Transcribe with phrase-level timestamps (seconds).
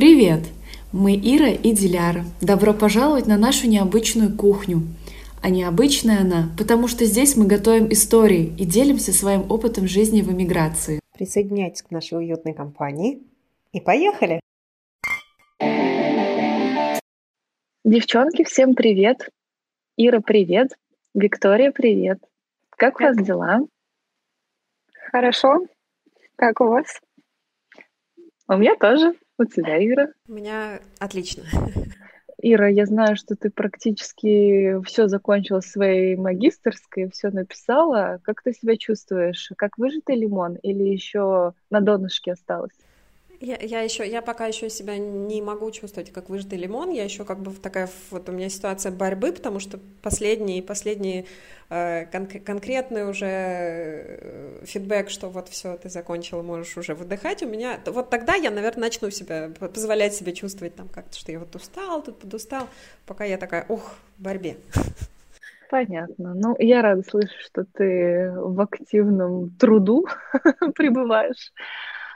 [0.00, 0.44] Привет!
[0.94, 2.24] Мы Ира и Диляра.
[2.40, 4.78] Добро пожаловать на нашу необычную кухню.
[5.42, 10.32] А необычная она, потому что здесь мы готовим истории и делимся своим опытом жизни в
[10.32, 11.00] эмиграции.
[11.12, 13.22] Присоединяйтесь к нашей уютной компании
[13.72, 14.40] и поехали!
[17.84, 19.28] Девчонки, всем привет!
[19.98, 20.78] Ира, привет!
[21.12, 22.24] Виктория, привет!
[22.70, 23.60] Как у вас дела?
[25.12, 25.66] Хорошо.
[26.36, 26.86] Как у вас?
[28.48, 29.14] У меня тоже.
[29.40, 30.08] У тебя, Ира?
[30.28, 31.44] У меня отлично.
[32.42, 38.20] Ира, я знаю, что ты практически все закончила своей магистрской, все написала.
[38.22, 39.50] Как ты себя чувствуешь?
[39.56, 42.74] Как выжатый лимон или еще на донышке осталось?
[43.40, 46.90] Я, я еще, я пока еще себя не могу чувствовать как выжатый лимон.
[46.90, 51.24] Я еще как бы такая вот у меня ситуация борьбы, потому что последние последние
[51.70, 57.42] э, кон- конкретный уже э, фидбэк, что вот все ты закончила, можешь уже выдыхать.
[57.42, 61.38] У меня вот тогда я, наверное, начну себя позволять себе чувствовать там как-то, что я
[61.38, 62.68] вот устал, тут подустал,
[63.06, 64.58] пока я такая, ух, в борьбе.
[65.70, 66.34] Понятно.
[66.34, 70.06] Ну, я рада слышать, что ты в активном труду
[70.74, 71.52] пребываешь.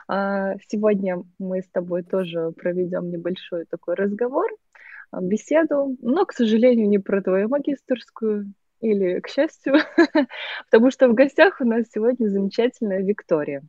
[0.06, 4.50] А, сегодня мы с тобой тоже проведем небольшой такой разговор,
[5.10, 9.74] а, беседу, но, к сожалению, не про твою магистрскую или, к счастью,
[10.70, 13.62] потому что в гостях у нас сегодня замечательная Виктория.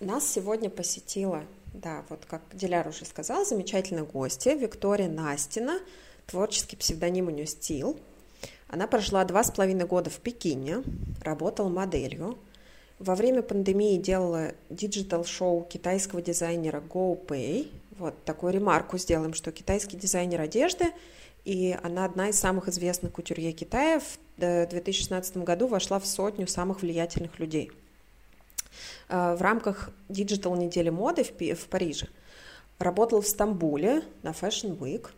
[0.00, 1.42] Нас сегодня посетила,
[1.74, 5.78] да, вот как Диляр уже сказал, замечательная гостья Виктория Настина,
[6.26, 8.00] творческий псевдоним у нее Стил.
[8.68, 10.82] Она прожила два с половиной года в Пекине,
[11.22, 12.38] работала моделью,
[13.00, 17.70] во время пандемии делала digital-шоу китайского дизайнера Guo Pei.
[17.98, 20.84] Вот такую ремарку сделаем, что китайский дизайнер одежды,
[21.46, 26.82] и она одна из самых известных кутюрье Китая, в 2016 году вошла в сотню самых
[26.82, 27.72] влиятельных людей.
[29.08, 32.08] Э, в рамках digital недели моды в Париже
[32.78, 35.08] работала в Стамбуле на Fashion Week,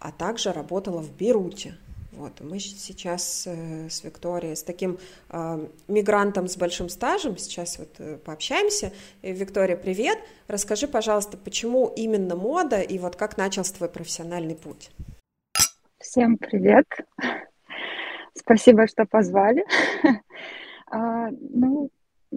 [0.00, 1.76] а также работала в Бейруте
[2.18, 4.98] вот, мы сейчас э, с Викторией, с таким
[5.30, 8.92] э, мигрантом с большим стажем, сейчас вот э, пообщаемся.
[9.22, 10.18] И, Виктория, привет.
[10.48, 14.90] Расскажи, пожалуйста, почему именно мода и вот как начался твой профессиональный путь?
[16.00, 16.86] Всем привет.
[18.34, 19.64] Спасибо, что позвали.
[20.90, 21.90] А, ну,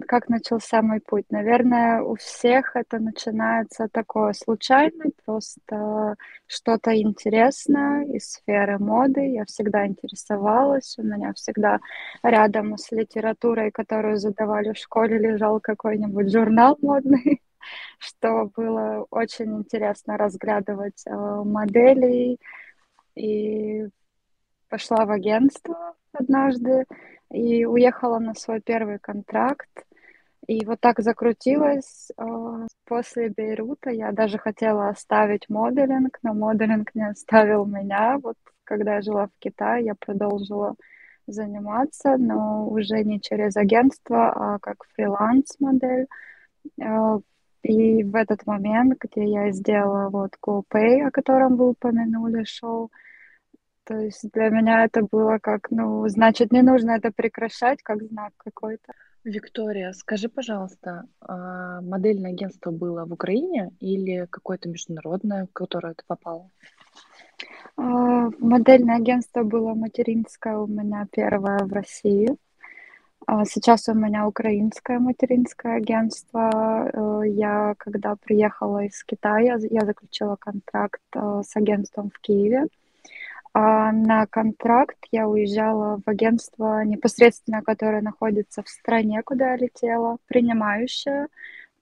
[0.08, 1.26] как начался мой путь?
[1.30, 6.16] Наверное, у всех это начинается такое случайно, просто
[6.46, 9.20] что-то интересное из сферы моды.
[9.32, 11.80] Я всегда интересовалась, у меня всегда
[12.22, 17.42] рядом с литературой, которую задавали в школе, лежал какой-нибудь журнал модный,
[17.98, 22.38] что было очень интересно разглядывать э, моделей.
[23.14, 23.88] И
[24.70, 26.86] пошла в агентство однажды,
[27.32, 29.68] и уехала на свой первый контракт.
[30.46, 32.10] И вот так закрутилось.
[32.16, 38.18] А, после Бейрута я даже хотела оставить моделинг, но моделинг не оставил меня.
[38.22, 40.74] Вот когда я жила в Китае, я продолжила
[41.26, 46.06] заниматься, но уже не через агентство, а как фриланс-модель.
[46.80, 47.18] А,
[47.62, 52.90] и в этот момент, где я сделала вот GoPay, о котором вы упомянули, шоу,
[53.92, 58.32] то есть для меня это было как, ну, значит, не нужно это прекращать, как знак
[58.38, 58.94] какой-то.
[59.22, 66.04] Виктория, скажи, пожалуйста, а модельное агентство было в Украине или какое-то международное, в которое ты
[66.06, 66.48] попала?
[67.76, 72.34] А, модельное агентство было материнское у меня первое в России.
[73.26, 76.90] А сейчас у меня украинское материнское агентство.
[76.92, 82.68] Э, я, когда приехала из Китая, я заключила контракт э, с агентством в Киеве.
[83.54, 90.16] А на контракт я уезжала в агентство непосредственно, которое находится в стране, куда я летела,
[90.26, 91.28] принимающее.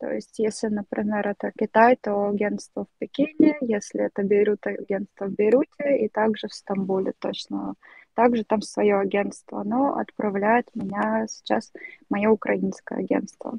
[0.01, 5.35] То есть, если, например, это Китай, то агентство в Пекине, если это Бейрут, агентство в
[5.35, 7.75] Бейруте, и также в Стамбуле точно.
[8.15, 11.73] Также там свое агентство, но отправляет меня сейчас
[12.09, 13.59] мое украинское агентство.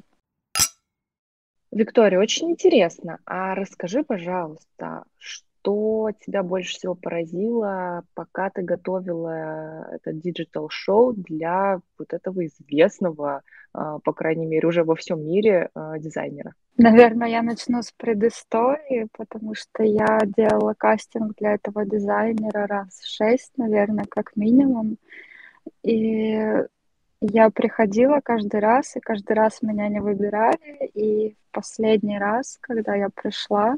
[1.70, 3.20] Виктория, очень интересно.
[3.24, 11.80] А расскажи, пожалуйста, что что тебя больше всего поразило, пока ты готовила это digital-шоу для
[11.98, 13.42] вот этого известного,
[13.72, 16.54] а, по крайней мере, уже во всем мире а, дизайнера?
[16.76, 23.52] Наверное, я начну с предыстории, потому что я делала кастинг для этого дизайнера раз шесть,
[23.56, 24.96] наверное, как минимум.
[25.84, 26.40] И
[27.20, 30.90] я приходила каждый раз, и каждый раз меня не выбирали.
[30.94, 33.76] И последний раз, когда я пришла,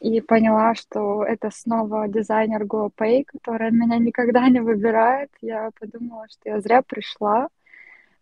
[0.00, 5.30] и поняла, что это снова дизайнер GoPay, которая меня никогда не выбирает.
[5.40, 7.48] Я подумала, что я зря пришла.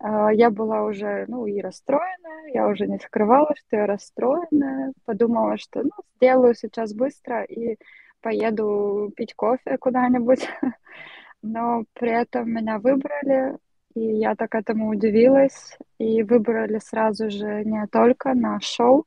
[0.00, 5.58] э, я была уже, ну, и расстроена, я уже не скрывала, что я расстроена, подумала,
[5.58, 7.76] что, ну, сделаю сейчас быстро и
[8.22, 10.48] поеду пить кофе куда-нибудь,
[11.42, 13.56] но при этом меня выбрали,
[13.94, 19.06] и я так этому удивилась, и выбрали сразу же не только на шоу, а,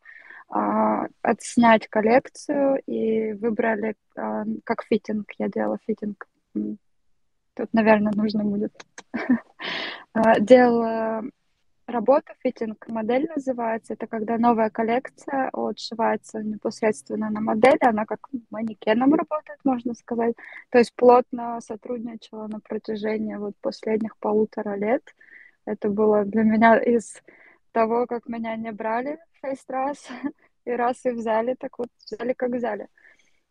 [0.49, 6.27] отснять коллекцию, и выбрали а, как fitting, я делала fitting.
[6.53, 8.73] Тут, наверное, нужно будет.
[10.11, 11.21] А, делала
[11.85, 13.93] работа, fitting модель называется.
[13.93, 17.77] Это когда новая коллекция отшивается непосредственно на модели.
[17.81, 20.35] Она как манекеном работает, можно сказать.
[20.71, 25.03] То есть плотно сотрудничала на протяжении вот последних полутора лет.
[25.65, 27.21] Это было для меня из
[27.71, 30.07] того, как меня не брали шесть раз,
[30.65, 32.87] и раз и взяли, так вот взяли, как взяли.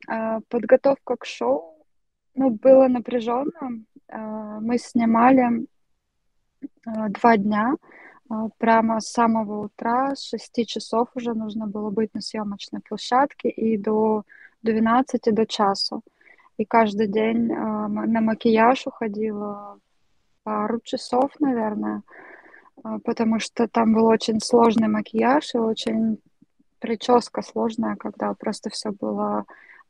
[0.07, 1.85] А, подготовка к шоу,
[2.35, 3.85] ну, было напряженно.
[4.09, 5.67] А, мы снимали
[6.87, 7.75] а, два дня,
[8.59, 13.79] прямо с самого утра, с 6 часов уже нужно было быть на съемочной площадке и
[13.79, 14.25] до
[14.63, 16.03] 12 до часу.
[16.59, 19.79] И каждый день на макияж уходило
[20.43, 22.03] пару часов, наверное,
[23.05, 26.19] потому что там был очень сложный макияж и очень
[26.79, 29.45] прическа сложная, когда просто все было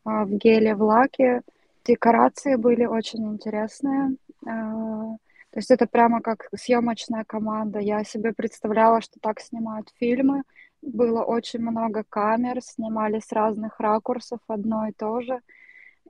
[0.04, 1.42] в геле, в лаке.
[1.84, 4.16] Декорации были очень интересные.
[4.44, 7.78] То есть это прямо как съемочная команда.
[7.78, 10.42] Я себе представляла, что так снимают фильмы.
[10.82, 15.40] Было очень много камер, снимали с разных ракурсов одно и то же.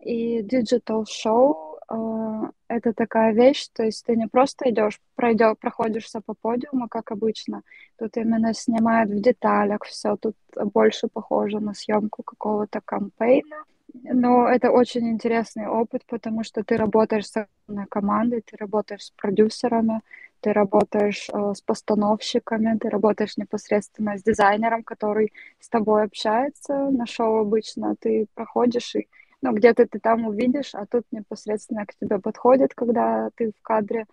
[0.01, 6.35] И digital шоу это такая вещь, то есть ты не просто идешь, пройдешь, проходишься по
[6.35, 7.63] подиуму, как обычно.
[7.99, 13.65] Тут именно снимают в деталях все, тут больше похоже на съемку какого-то campaign а.
[13.95, 17.47] Но это очень интересный опыт, потому что ты работаешь с
[17.89, 20.03] командой, ты работаешь с продюсерами,
[20.41, 27.07] ты работаешь э, с постановщиками, ты работаешь непосредственно с дизайнером, который с тобой общается на
[27.07, 27.97] шоу обычно.
[27.97, 29.09] Ты проходишь и
[29.41, 34.07] ну, где-то ты там увидишь, а тут непосредственно к тебе подходит, когда ты в кадре,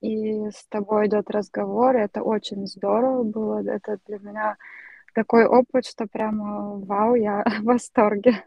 [0.00, 1.96] и с тобой идет разговор.
[1.96, 3.62] И это очень здорово было.
[3.66, 4.56] Это для меня
[5.14, 8.44] такой опыт, что прямо вау, я в восторге.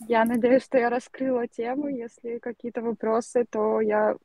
[0.00, 1.88] Я надеюсь, что я раскрыла тему.
[1.88, 4.16] Если какие-то вопросы, то я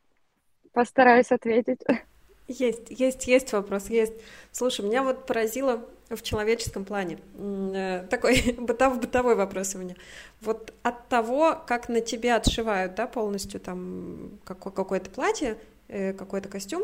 [0.71, 1.81] постараюсь ответить.
[2.49, 4.13] Есть, есть, есть вопрос, есть.
[4.51, 7.19] Слушай, меня вот поразило в человеческом плане.
[7.37, 9.95] Э, такой бытов, бытовой вопрос у меня.
[10.41, 15.57] Вот от того, как на тебя отшивают, да, полностью там какое-то платье,
[15.87, 16.83] э, какой-то костюм,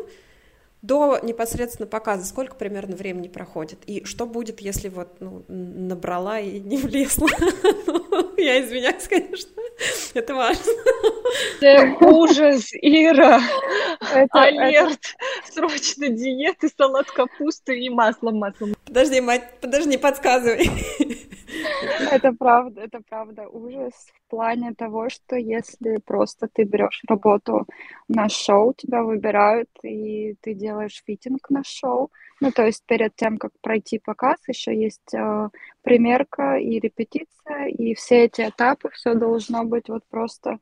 [0.82, 3.80] до непосредственно показа сколько примерно времени проходит?
[3.86, 7.28] И что будет, если вот ну, набрала и не влезла?
[8.36, 9.50] Я извиняюсь, конечно,
[10.14, 10.72] это важно.
[12.00, 13.40] Ужас, Ира!
[14.30, 15.16] Алерт!
[15.50, 18.74] Срочно диеты, салат капусты и маслом, маслом.
[18.86, 20.70] Подожди, мать, подожди, не подсказывай.
[22.10, 27.66] Это правда, это правда ужас в плане того, что если просто ты берешь работу
[28.08, 32.10] на шоу, тебя выбирают, и ты делаешь фитинг на шоу,
[32.40, 35.48] ну, то есть перед тем, как пройти показ, еще есть э,
[35.82, 40.58] примерка и репетиция, и все эти этапы, все должно быть вот просто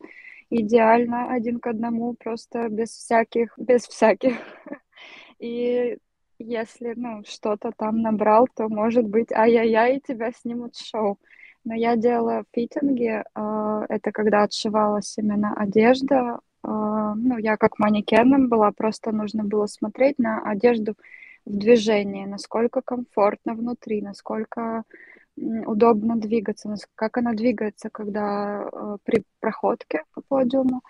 [0.51, 4.37] идеально один к одному, просто без всяких, без всяких.
[5.39, 5.99] И
[6.39, 11.19] если, ну, что-то там набрал, то, может быть, ай-яй-яй, тебя снимут шоу.
[11.65, 18.49] Но я делала фитинги, э, это когда отшивалась именно одежда, э, ну, я как манекеном
[18.49, 20.95] была, просто нужно было смотреть на одежду
[21.45, 24.85] в движении, насколько комфортно внутри, насколько
[25.37, 30.83] удобно двигаться, как она двигается, когда э, при проходке по подиуму.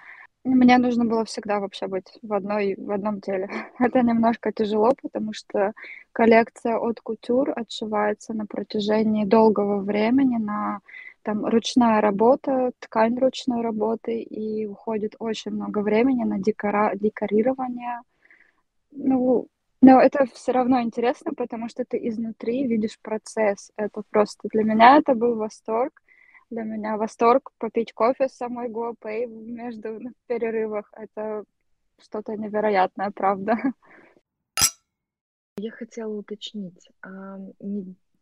[0.54, 3.48] Мне нужно было всегда вообще быть в, одной, в одном теле.
[3.78, 5.72] Это немножко тяжело, потому что
[6.12, 10.80] коллекция от кутюр отшивается на протяжении долгого времени на
[11.22, 16.92] там ручная работа, ткань ручной работы, и уходит очень много времени на декора...
[16.94, 18.00] декорирование.
[18.92, 19.48] Ну,
[19.82, 23.70] но это все равно интересно, потому что ты изнутри видишь процесс.
[23.76, 26.02] Это просто для меня это был восторг.
[26.50, 30.90] Для меня восторг попить кофе с самой Guo Pei между перерывах.
[30.94, 31.44] Это
[32.00, 33.56] что-то невероятное, правда.
[35.58, 36.88] Я хотела уточнить,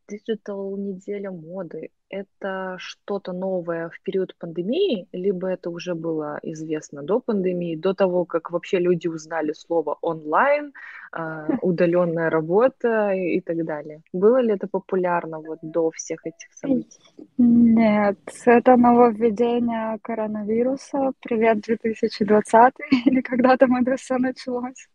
[0.08, 7.20] digital неделя моды это что-то новое в период пандемии, либо это уже было известно до
[7.20, 10.72] пандемии, до того, как вообще люди узнали слово онлайн,
[11.12, 14.02] а, удаленная работа и так далее.
[14.12, 17.00] Было ли это популярно вот до всех этих событий?
[17.38, 21.12] Нет, это нововведение коронавируса.
[21.20, 22.74] Привет, 2020,
[23.06, 24.88] или когда там это все началось.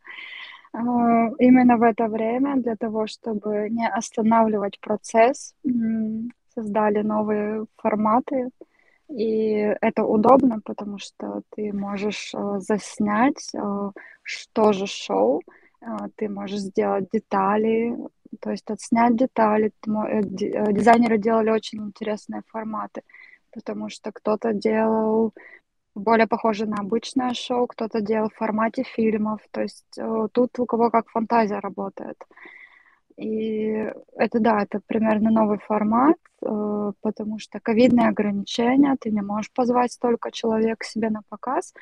[0.74, 5.54] Именно в это время для того, чтобы не останавливать процесс,
[6.54, 8.50] создали новые форматы,
[9.12, 13.92] и это удобно, потому что ты можешь э, заснять, э,
[14.24, 15.42] что же шоу,
[15.82, 15.86] э,
[16.16, 17.98] ты можешь сделать детали,
[18.40, 19.74] то есть отснять детали.
[19.86, 23.01] Дизайнеры делали очень интересные форматы,
[23.51, 25.34] потому что кто-то делал
[25.95, 29.86] более похоже на обычное шоу, кто-то делал в формате фильмов, то есть
[30.33, 32.17] тут у кого как фантазия работает.
[33.17, 39.51] И это, да, это примерно новый формат, э, потому что ковидные ограничения, ты не можешь
[39.51, 41.74] позвать столько человек к себе на показ,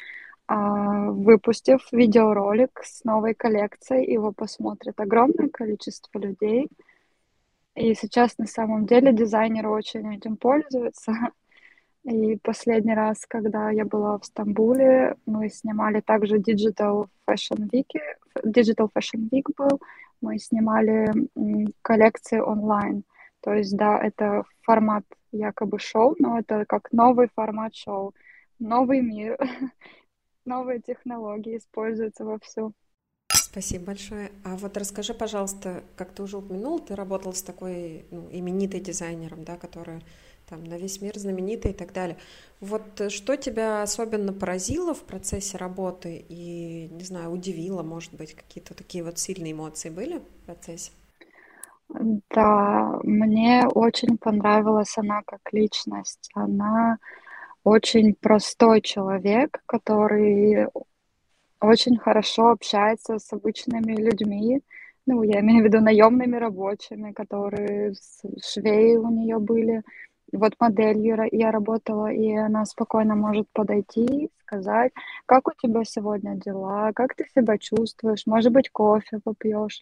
[0.47, 6.67] а выпустив видеоролик с новой коллекцией, его посмотрит огромное количество людей.
[7.75, 11.13] И сейчас на самом деле дизайнеры очень этим пользуются.
[12.03, 17.91] И последний раз, когда я была в Стамбуле, мы снимали также Digital Fashion Week.
[18.43, 19.81] Digital Fashion Week был,
[20.21, 21.11] мы снимали
[21.81, 23.03] коллекции онлайн.
[23.41, 28.13] То есть, да, это формат якобы шоу, но это как новый формат шоу,
[28.59, 29.37] новый мир,
[30.45, 32.73] новые технологии используются вовсю.
[33.33, 34.31] Спасибо большое.
[34.43, 39.43] А вот расскажи, пожалуйста, как ты уже упомянул, ты работал с такой ну, именитой дизайнером,
[39.43, 40.01] да, которая
[40.49, 42.17] там на весь мир знаменитый и так далее.
[42.59, 48.33] Вот э, что тебя особенно поразило в процессе работы и, не знаю, удивило, может быть,
[48.33, 50.91] какие-то такие вот сильные эмоции были в процессе?
[51.89, 56.29] Да, мне очень понравилась она как личность.
[56.35, 56.97] Она
[57.63, 60.67] очень простой человек, который
[61.61, 64.61] очень хорошо общается с обычными людьми.
[65.05, 67.93] Ну, я имею в виду наемными рабочими, которые
[68.41, 69.81] швеи у нее были,
[70.31, 74.91] вот моделью я работала, и она спокойно может подойти, сказать,
[75.25, 79.81] как у тебя сегодня дела, как ты себя чувствуешь, может быть, кофе попьешь.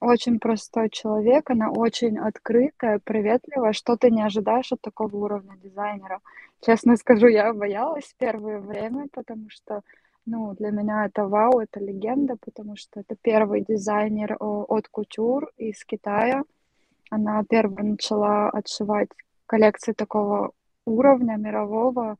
[0.00, 6.20] Очень простой человек, она очень открытая, приветливая, что ты не ожидаешь от такого уровня дизайнера.
[6.60, 9.82] Честно скажу, я боялась первое время, потому что
[10.26, 15.84] ну, для меня это вау, это легенда, потому что это первый дизайнер от кутюр из
[15.84, 16.44] Китая.
[17.10, 19.08] Она первая начала отшивать
[19.50, 20.52] коллекции такого
[20.86, 22.16] уровня мирового.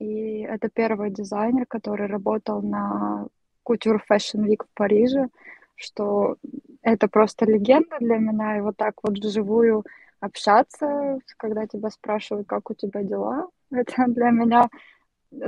[0.00, 3.28] И это первый дизайнер, который работал на
[3.64, 5.28] Couture Fashion Week в Париже,
[5.76, 6.36] что
[6.82, 8.58] это просто легенда для меня.
[8.58, 9.84] И вот так вот вживую
[10.18, 14.68] общаться, когда тебя спрашивают, как у тебя дела, это для меня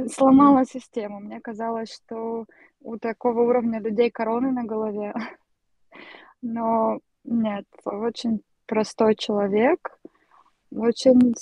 [0.07, 1.19] сломало систему.
[1.19, 2.47] Мне казалось, что
[2.81, 5.13] у такого уровня людей короны на голове.
[6.43, 9.99] Но нет, очень простой человек,
[10.75, 11.35] очень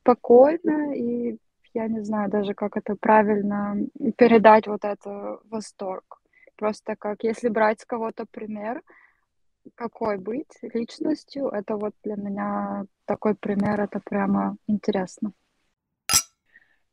[0.00, 1.38] спокойно, и
[1.74, 3.76] я не знаю даже, как это правильно
[4.16, 6.20] передать вот этот восторг.
[6.56, 8.82] Просто как, если брать с кого-то пример,
[9.74, 15.32] какой быть личностью, это вот для меня такой пример, это прямо интересно.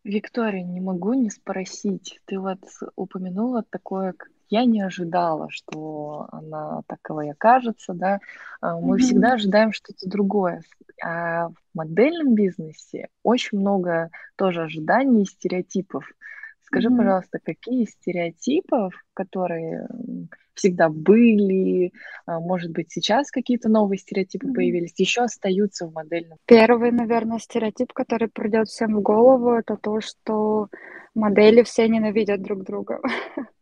[0.03, 2.19] Виктория, не могу не спросить.
[2.25, 2.59] Ты вот
[2.95, 4.13] упомянула такое,
[4.55, 8.19] я не ожидала, что она таковой окажется, да.
[8.61, 8.99] А, мы mm-hmm.
[8.99, 10.61] всегда ожидаем что-то другое.
[11.03, 16.05] А в модельном бизнесе очень много тоже ожиданий и стереотипов.
[16.63, 16.97] Скажи, mm-hmm.
[16.97, 19.87] пожалуйста, какие стереотипов, которые
[20.53, 21.91] всегда были,
[22.25, 24.53] а, может быть, сейчас какие-то новые стереотипы mm-hmm.
[24.53, 26.37] появились, еще остаются в модельном?
[26.45, 30.69] Первый, наверное, стереотип, который придет всем в голову, это то, что
[31.13, 33.01] модели все ненавидят друг друга.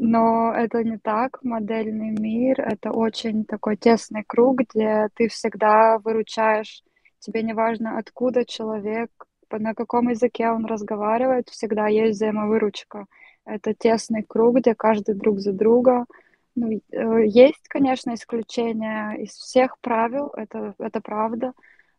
[0.00, 1.42] Но это не так.
[1.42, 6.84] Модельный мир— это очень такой тесный круг, где ты всегда выручаешь.
[7.18, 9.10] Тебе не важно, откуда человек,
[9.50, 13.06] на каком языке он разговаривает, всегда есть взаимовыручка.
[13.44, 16.06] Это тесный круг, где каждый друг за друга.
[16.54, 21.54] Ну, э, есть, конечно, исключения из всех правил, это, это правда,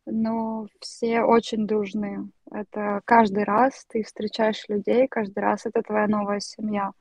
[0.05, 2.29] но все очень дружны.
[2.49, 6.93] Это каждый раз ты встречаешь людей, каждый раз это твоя новая семья.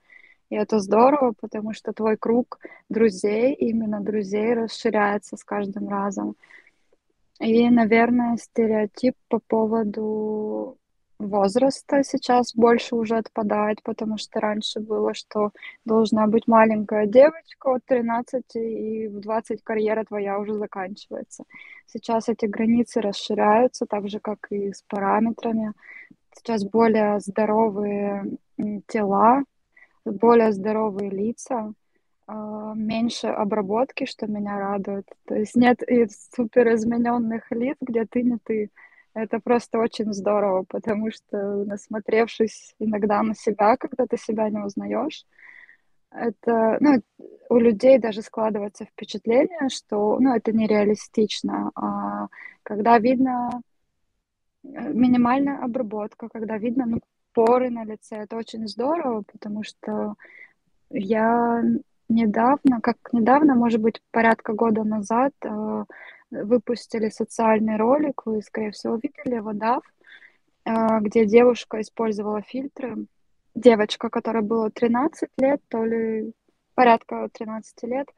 [0.51, 6.37] И это здорово, потому что твой круг друзей, именно друзей, расширяется с каждым разом.
[7.41, 10.77] И, наверное, стереотип по поводу
[11.19, 15.51] возраста сейчас больше уже отпадает, потому что раньше было, что
[15.85, 21.45] должна быть маленькая девочка от 13, и в 20 карьера твоя уже заканчивается.
[21.87, 25.73] Сейчас эти границы расширяются, так же, как и с параметрами.
[26.35, 28.25] Сейчас более здоровые
[28.87, 29.45] тела,
[30.13, 31.73] более здоровые лица,
[32.27, 35.07] а, меньше обработки, что меня радует.
[35.27, 38.71] То есть нет и супер измененных лиц, где ты не ты.
[39.15, 45.25] Это просто очень здорово, потому что, насмотревшись иногда на себя, когда ты себя не узнаешь,
[46.11, 47.03] это, ну,
[47.49, 51.71] у людей даже складывается впечатление, что, ну, это нереалистично.
[51.75, 52.29] А
[52.63, 53.63] когда видно
[54.63, 57.01] э, минимальная обработка, когда видно, ну,
[57.39, 60.15] поры на лице, это очень здорово, потому что
[60.91, 61.63] я
[62.09, 65.85] недавно, как недавно, может быть, порядка года назад, э,
[66.33, 69.81] выпустили социальный ролик, вы, скорее всего, видели его, да,
[70.65, 73.07] э, где девушка использовала фильтры.
[73.55, 76.33] Девочка, которая была 13 лет, то ли
[76.75, 78.09] порядка 13 лет.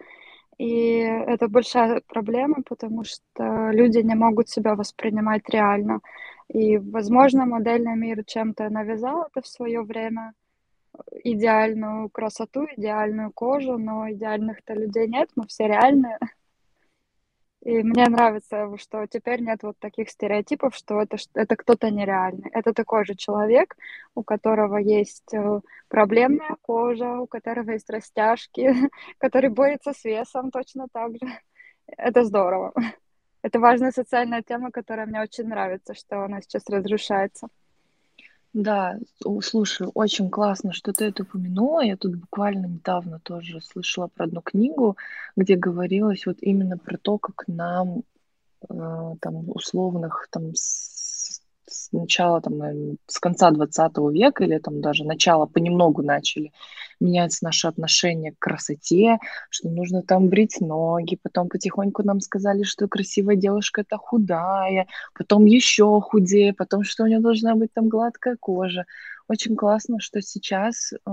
[0.61, 6.01] И это большая проблема, потому что люди не могут себя воспринимать реально.
[6.49, 10.35] И, возможно, модельный мир чем-то навязал это в свое время,
[11.25, 16.19] идеальную красоту, идеальную кожу, но идеальных-то людей нет, мы все реальные.
[17.63, 22.49] И мне нравится, что теперь нет вот таких стереотипов, что это, это кто-то нереальный.
[22.53, 23.77] Это такой же человек,
[24.15, 28.75] у которого есть э, проблемная кожа, у которого есть растяжки,
[29.19, 31.29] который борется с весом точно так же.
[31.87, 32.73] Это здорово.
[33.43, 37.49] Это важная социальная тема, которая мне очень нравится, что она сейчас разрушается.
[38.53, 38.99] Да,
[39.43, 41.83] слушай, очень классно, что ты это упомянула.
[41.85, 44.97] Я тут буквально недавно тоже слышала про одну книгу,
[45.37, 48.03] где говорилось вот именно про то, как нам
[48.69, 51.00] э, там условных там с
[51.93, 52.61] начала, там,
[53.07, 56.53] с конца 20 века или там даже начала понемногу начали
[57.01, 62.89] меняться наши отношения к красоте, что нужно там брить ноги, потом потихоньку нам сказали, что
[62.89, 68.37] красивая девушка это худая, потом еще худее, потом что у нее должна быть там гладкая
[68.39, 68.85] кожа.
[69.29, 71.11] Очень классно, что сейчас э,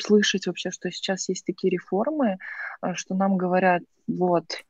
[0.00, 2.38] слышать вообще, что сейчас есть такие реформы,
[2.82, 4.64] э, что нам говорят, вот,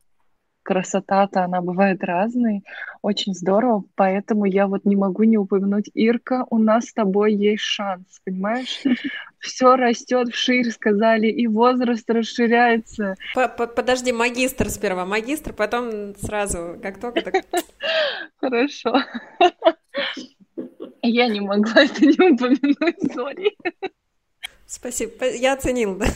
[0.62, 2.62] красота-то, она бывает разной.
[3.02, 7.62] Очень здорово, поэтому я вот не могу не упомянуть, Ирка, у нас с тобой есть
[7.62, 8.83] шанс, понимаешь?
[9.38, 13.16] Все растет вширь, сказали, и возраст расширяется.
[13.35, 17.45] Подожди, магистр сперва, магистр, потом сразу, как только так...
[18.40, 19.02] Хорошо.
[21.02, 23.57] Я не могла это не упомянуть, сори.
[24.66, 26.07] Спасибо, я оценил, да.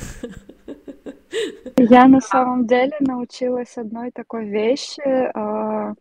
[1.77, 5.03] Я на самом деле научилась одной такой вещи.
[5.35, 5.95] А,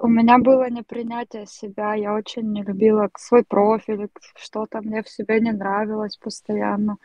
[0.00, 5.40] у меня было непринятие себя, я очень не любила свой профиль, что-то мне в себе
[5.40, 6.98] не нравилось постоянно.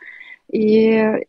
[0.51, 1.25] И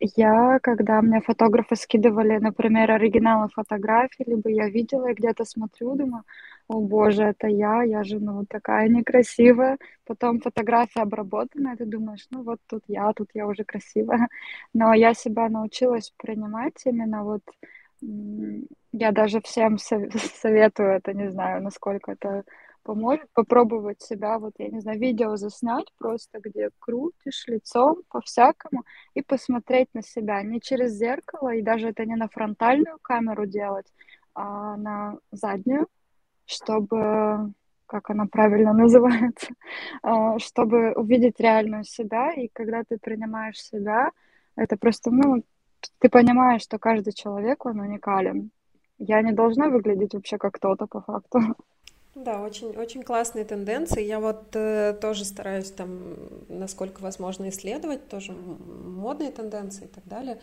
[0.00, 6.24] я, когда мне фотографы скидывали, например, оригиналы фотографий, либо я видела и где-то смотрю, думаю,
[6.68, 9.78] о боже, это я, я же, ну, такая некрасивая.
[10.06, 14.28] Потом фотография обработана, и ты думаешь, ну, вот тут я, тут я уже красивая.
[14.74, 17.42] Но я себя научилась принимать именно вот,
[18.92, 19.78] я даже всем
[20.42, 22.44] советую это, не знаю, насколько это
[22.82, 29.22] поможет попробовать себя, вот, я не знаю, видео заснять просто, где крутишь лицом по-всякому и
[29.22, 33.86] посмотреть на себя, не через зеркало, и даже это не на фронтальную камеру делать,
[34.34, 35.88] а на заднюю,
[36.46, 37.52] чтобы,
[37.86, 39.48] как она правильно называется,
[40.02, 44.10] а, чтобы увидеть реальную себя, и когда ты принимаешь себя,
[44.56, 45.42] это просто, ну,
[45.98, 48.50] ты понимаешь, что каждый человек, он уникален.
[48.98, 51.40] Я не должна выглядеть вообще как кто-то по факту.
[52.14, 54.00] Да, очень, очень классные тенденции.
[54.04, 56.14] Я вот э, тоже стараюсь там,
[56.48, 60.38] насколько возможно, исследовать тоже модные тенденции и так далее.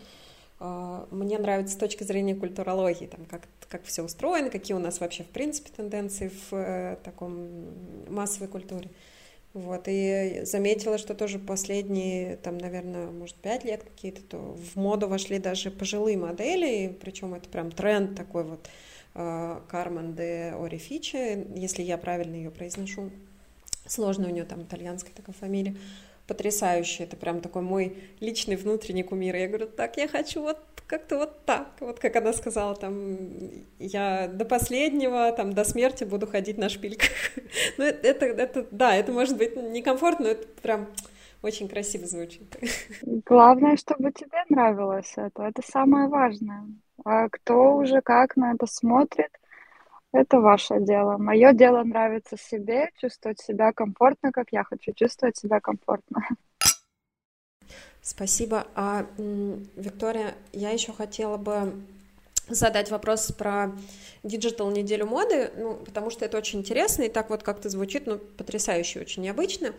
[0.62, 5.00] Э, мне нравится с точки зрения культурологии, там, как, как все устроено, какие у нас
[5.00, 7.48] вообще, в принципе, тенденции в э, таком
[8.08, 8.88] массовой культуре.
[9.54, 15.08] Вот, и заметила, что тоже последние, там, наверное, может, пять лет какие-то, то в моду
[15.08, 18.66] вошли даже пожилые модели, причем это прям тренд такой вот,
[19.12, 23.10] Кармен де Орифичи, если я правильно ее произношу.
[23.84, 25.76] Сложно у нее там итальянская такая фамилия.
[26.32, 29.36] Потрясающая, это прям такой мой личный внутренний кумир.
[29.36, 33.18] Я говорю, так, я хочу вот как-то вот так, вот как она сказала, там,
[33.78, 37.10] я до последнего, там, до смерти буду ходить на шпильках.
[37.76, 40.88] ну, это, это, да, это может быть некомфортно, но это прям
[41.42, 42.56] очень красиво звучит.
[43.02, 46.64] Главное, чтобы тебе нравилось это, это самое важное.
[47.04, 49.38] А кто уже как на это смотрит,
[50.12, 51.16] это ваше дело.
[51.18, 56.26] Мое дело нравится себе, чувствовать себя комфортно, как я хочу чувствовать себя комфортно.
[58.02, 58.66] Спасибо.
[58.74, 61.72] А, Виктория, я еще хотела бы
[62.48, 63.72] задать вопрос про
[64.22, 68.18] digital неделю моды, ну, потому что это очень интересно, и так вот как-то звучит, ну,
[68.18, 69.72] потрясающе, очень необычно.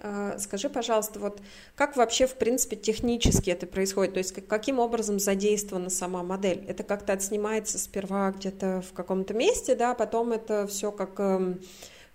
[0.00, 1.42] А, скажи, пожалуйста, вот
[1.74, 4.14] как вообще, в принципе, технически это происходит?
[4.14, 6.64] То есть каким образом задействована сама модель?
[6.68, 11.60] Это как-то отснимается сперва где-то в каком-то месте, да, потом это все как эм,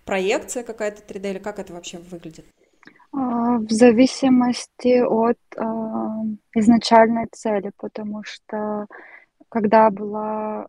[0.06, 2.46] проекция какая-то 3D, или как это вообще выглядит?
[3.12, 5.64] А, в зависимости от э,
[6.56, 8.88] изначальной цели, потому что
[9.50, 10.68] когда была,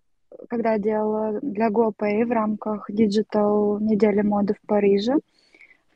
[0.49, 5.15] когда я делала для GoPay в рамках Digital недели моды в Париже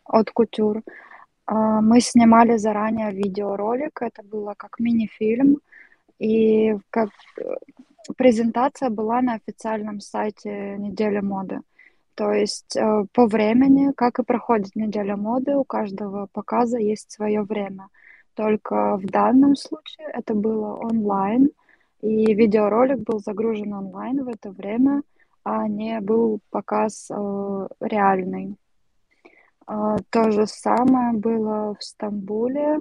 [0.04, 0.80] от э,
[1.50, 5.58] мы снимали заранее видеоролик, это было как мини-фильм,
[6.18, 7.10] и как
[8.16, 11.60] презентация была на официальном сайте недели моды.
[12.14, 17.42] То есть э, по времени, как и проходит неделя моды, у каждого показа есть свое
[17.42, 17.88] время.
[18.34, 21.50] Только в данном случае это было онлайн,
[22.00, 25.02] и видеоролик был загружен онлайн в это время,
[25.44, 28.56] а не был показ э, реальный.
[29.68, 32.80] Э, то же самое было в Стамбуле, э,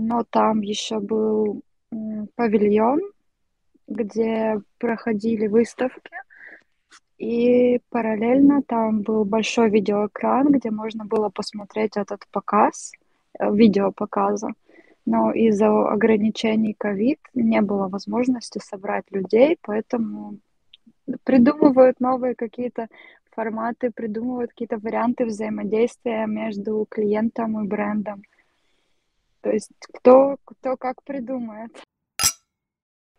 [0.00, 1.62] но там еще был
[2.34, 3.00] павильон,
[3.86, 6.10] где проходили выставки,
[7.18, 12.92] и параллельно там был большой видеоэкран, где можно было посмотреть этот показ,
[13.38, 14.48] э, видеопоказа.
[15.06, 20.38] Но из-за ограничений ковид не было возможности собрать людей, поэтому
[21.24, 22.88] придумывают новые какие-то
[23.36, 28.22] форматы, придумывают какие-то варианты взаимодействия между клиентом и брендом.
[29.42, 31.70] То есть кто, кто как придумает.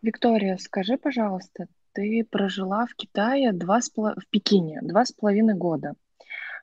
[0.01, 5.93] Виктория, скажи, пожалуйста, ты прожила в Китае два с в Пекине два с половиной года.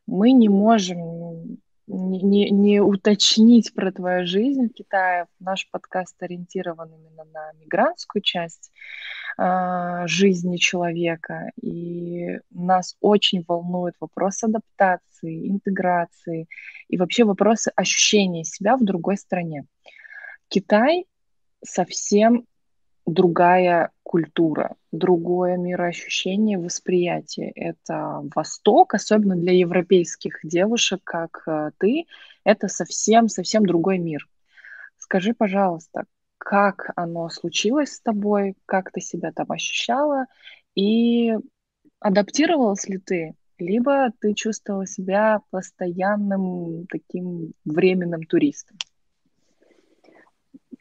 [0.06, 5.26] Мы не можем не, не, уточнить про твою жизнь в Китае.
[5.38, 8.72] Наш подкаст ориентирован именно на мигрантскую часть
[9.38, 11.50] э, жизни человека.
[11.60, 16.46] И нас очень волнует вопрос адаптации, интеграции
[16.88, 19.64] и вообще вопросы ощущения себя в другой стране.
[20.48, 21.06] Китай
[21.64, 22.46] совсем
[23.06, 27.50] другая культура, другое мироощущение, восприятие.
[27.50, 32.06] Это Восток, особенно для европейских девушек, как э, ты,
[32.44, 34.28] это совсем-совсем другой мир.
[34.98, 36.04] Скажи, пожалуйста,
[36.38, 40.26] как оно случилось с тобой, как ты себя там ощущала,
[40.74, 41.34] и
[42.00, 48.76] адаптировалась ли ты, либо ты чувствовала себя постоянным таким временным туристом?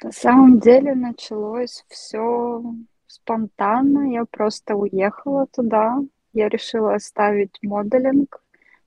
[0.02, 2.64] На самом деле началось все
[3.08, 4.12] спонтанно.
[4.12, 6.00] Я просто уехала туда.
[6.34, 8.42] Я решила оставить моделинг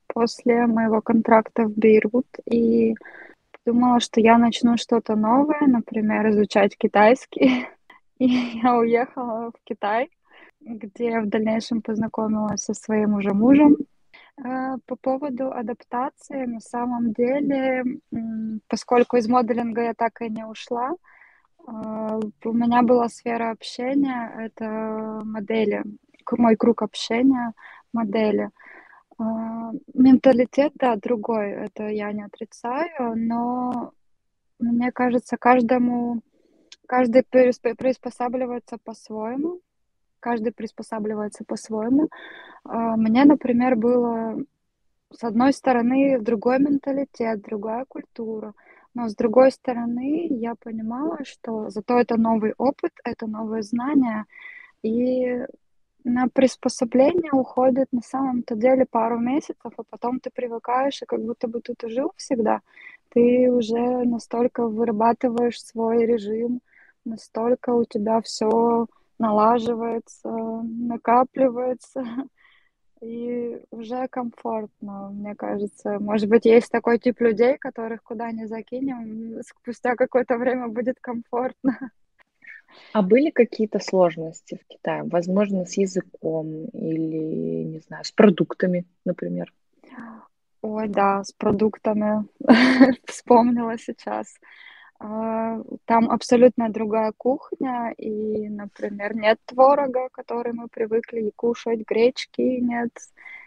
[0.07, 2.95] после моего контракта в Бейрут и
[3.65, 7.67] думала, что я начну что-то новое, например, изучать китайский.
[8.19, 8.27] И
[8.63, 10.09] я уехала в Китай,
[10.61, 13.77] где я в дальнейшем познакомилась со своим уже мужем.
[14.45, 17.85] Э, по поводу адаптации, на самом деле,
[18.69, 25.21] поскольку из моделинга я так и не ушла, э, у меня была сфера общения, это
[25.25, 25.85] модели,
[26.33, 27.55] мой круг общения,
[27.93, 28.51] модели.
[29.19, 29.23] Э,
[29.95, 33.93] менталитет, да, другой, это я не отрицаю, но
[34.59, 36.21] мне кажется, каждому,
[36.87, 39.61] каждый приспосабливается по-своему
[40.27, 42.09] каждый приспосабливается по-своему.
[42.65, 44.37] А, мне, например, было
[45.13, 48.53] с одной стороны другой менталитет, другая культура,
[48.93, 54.25] но с другой стороны я понимала, что зато это новый опыт, это новые знания,
[54.83, 55.47] и
[56.03, 61.47] на приспособление уходит на самом-то деле пару месяцев, а потом ты привыкаешь, и как будто
[61.47, 62.63] бы тут и жил всегда.
[63.11, 66.61] Ты уже настолько вырабатываешь свой режим,
[67.05, 68.87] настолько у тебя все
[69.19, 72.05] налаживается, накапливается,
[73.01, 75.99] и уже комфортно, мне кажется.
[75.99, 81.79] Может быть, есть такой тип людей, которых куда ни закинем, спустя какое-то время будет комфортно.
[82.93, 85.05] А были какие-то сложности в Китае?
[85.05, 89.53] Возможно, с языком или, не знаю, с продуктами, например?
[90.63, 92.27] Ой, да, с продуктами.
[93.07, 94.35] Вспомнила сейчас.
[94.99, 102.91] А, там абсолютно другая кухня, и, например, нет творога, который мы привыкли кушать, гречки нет,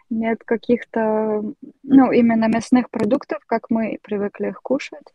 [0.09, 1.43] нет каких-то,
[1.83, 5.13] ну, именно мясных продуктов, как мы привыкли их кушать,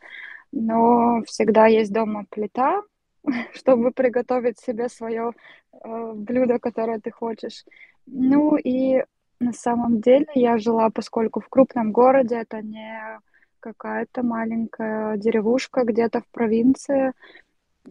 [0.51, 2.83] но всегда есть дома плита,
[3.53, 5.33] чтобы приготовить себе свое
[5.73, 7.65] э, блюдо, которое ты хочешь.
[8.07, 9.05] Ну и
[9.39, 13.21] на самом деле я жила, поскольку в крупном городе это не
[13.65, 17.15] какая-то маленькая деревушка где-то в провинции.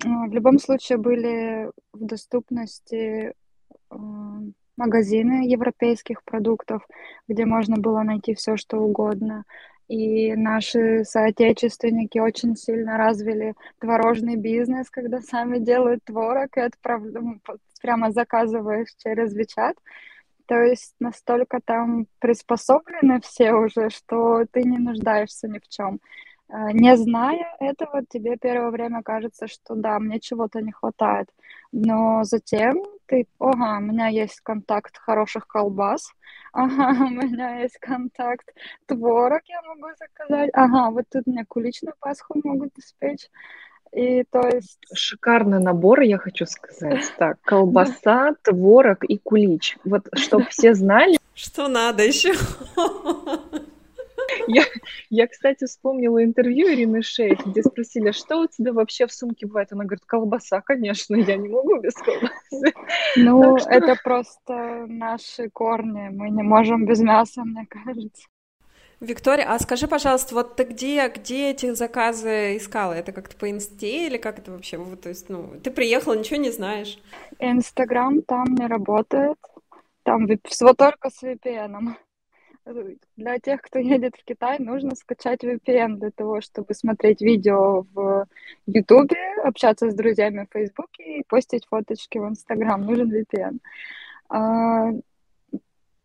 [0.05, 3.33] А, в любом случае были в доступности
[3.89, 3.95] а,
[4.77, 6.87] магазины европейских продуктов,
[7.27, 9.45] где можно было найти все, что угодно.
[9.87, 17.41] И наши соотечественники очень сильно развили творожный бизнес, когда сами делают творог и отправляют,
[17.81, 19.75] прямо заказываешь через Вичат.
[20.45, 25.99] То есть настолько там приспособлены все уже, что ты не нуждаешься ни в чем.
[26.49, 31.29] А, не зная этого, тебе первое время кажется, что да, мне чего-то не хватает.
[31.71, 36.11] Но затем ты, ага, у меня есть контакт хороших колбас,
[36.53, 38.53] ага, у меня есть контакт
[38.85, 43.29] творог, я могу заказать, ага, вот тут мне куличную пасху могут испечь.
[43.95, 44.79] И то есть...
[44.93, 47.13] Шикарный набор, я хочу сказать.
[47.17, 49.77] Так, колбаса, творог и кулич.
[49.83, 51.17] Вот, чтобы все знали...
[51.35, 52.33] Что надо еще?
[54.47, 54.63] Я,
[55.09, 59.45] я, кстати, вспомнила интервью Ирины Шейх, где спросили, «А что у тебя вообще в сумке
[59.45, 59.71] бывает?
[59.71, 62.73] Она говорит, колбаса, конечно, я не могу без колбасы.
[63.15, 63.69] Ну, что...
[63.69, 68.23] это просто наши корни, мы не можем без мяса, мне кажется.
[69.03, 72.93] Виктория, а скажи, пожалуйста, вот ты где, где эти заказы искала?
[72.93, 74.77] Это как-то по инсте или как это вообще?
[74.77, 76.97] Вот, то есть, ну, ты приехала, ничего не знаешь.
[77.39, 79.37] Инстаграм там не работает.
[80.03, 81.95] Там всего только с VPN.
[83.17, 88.25] Для тех, кто едет в Китай, нужно скачать VPN для того, чтобы смотреть видео в
[88.67, 89.11] YouTube,
[89.43, 92.85] общаться с друзьями в Facebook и постить фоточки в Instagram.
[92.85, 93.59] Нужен VPN.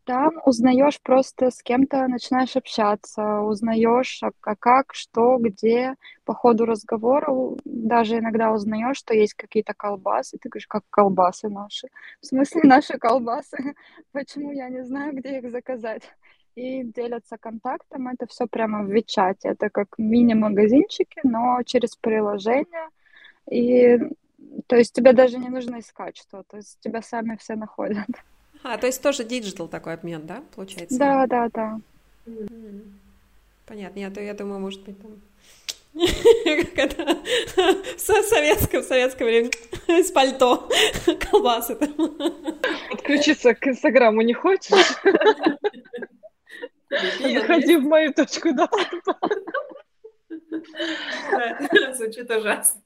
[0.08, 5.96] Там узнаешь просто с кем-то, начинаешь общаться, узнаешь, а, а как, что, где.
[6.24, 7.30] По ходу разговора
[7.66, 10.38] даже иногда узнаешь, что есть какие-то колбасы.
[10.38, 11.88] Ты говоришь, как колбасы наши.
[12.22, 13.58] В смысле наши колбасы?
[14.12, 16.02] Почему я не знаю, где их заказать?
[16.54, 18.08] и делятся контактом.
[18.08, 19.48] Это все прямо в Вичате.
[19.50, 22.88] Это как мини-магазинчики, но через приложение.
[23.50, 23.98] И
[24.66, 28.08] то есть тебе даже не нужно искать что-то, то есть тебя сами все находят.
[28.62, 30.98] А, то есть тоже digital такой обмен, да, получается?
[30.98, 31.80] Да, да, да.
[33.66, 33.98] Понятно.
[33.98, 35.12] Я, я думаю, может быть, там
[35.94, 37.18] как это
[37.96, 39.50] в советском, в советское время
[39.88, 40.68] из-под полы
[41.30, 41.92] колбасы там.
[42.90, 44.70] Подключиться к Инстаграму не хочешь?
[46.88, 49.18] Заходи в мою точку доступа.
[51.94, 52.80] Звучит ужасно.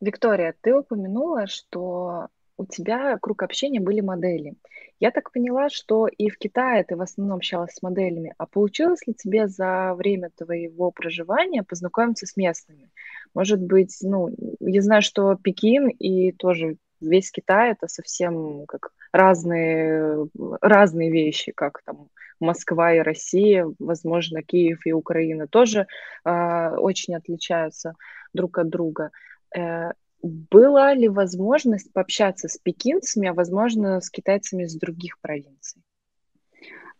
[0.00, 4.54] Виктория, ты упомянула, что у тебя круг общения были модели.
[4.98, 8.34] Я так поняла, что и в Китае ты в основном общалась с моделями.
[8.38, 12.90] А получилось ли тебе за время твоего проживания познакомиться с местными?
[13.34, 20.28] Может быть, ну, я знаю, что Пекин и тоже весь Китай это совсем как разные,
[20.62, 22.08] разные вещи, как там
[22.40, 25.86] Москва и Россия, возможно, Киев и Украина тоже
[26.24, 27.94] э, очень отличаются
[28.32, 29.10] друг от друга.
[29.56, 35.82] Э, была ли возможность пообщаться с пекинцами, а возможно, с китайцами из других провинций?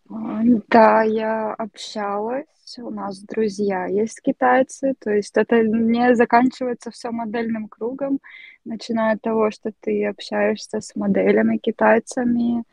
[0.09, 2.47] Да, я общалась.
[2.79, 8.19] У нас друзья есть китайцы, то есть это не заканчивается все модельным кругом,
[8.65, 12.65] начиная от того, что ты общаешься с моделями, китайцами,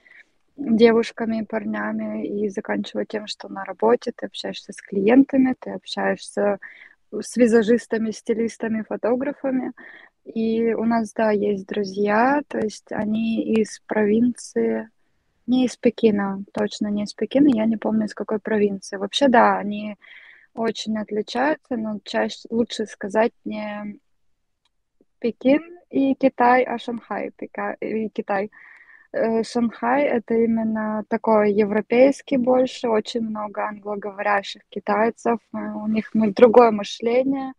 [0.57, 6.59] девушками, парнями, и заканчивая тем, что на работе ты общаешься с клиентами, ты общаешься
[7.11, 9.73] с визажистами, стилистами, фотографами.
[10.25, 14.89] И у нас, да, есть друзья, то есть они из провинции,
[15.47, 18.95] не из Пекина, точно не из Пекина, я не помню, из какой провинции.
[18.95, 19.97] Вообще, да, они
[20.53, 23.99] очень отличаются, но чаще лучше сказать не
[25.19, 27.31] Пекин и Китай, а Шанхай
[27.81, 28.49] и Китай.
[29.11, 36.71] Э, Шанхай— это именно такой европейский больше, очень много англоговорящих китайцев, э, у них другое
[36.71, 37.53] мышление,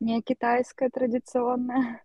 [0.00, 2.02] не китайское традиционное.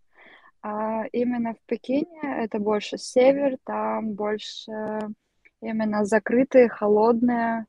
[0.67, 4.71] А именно в Пекине это больше север, там больше
[5.61, 7.67] именно закрытые, холодные.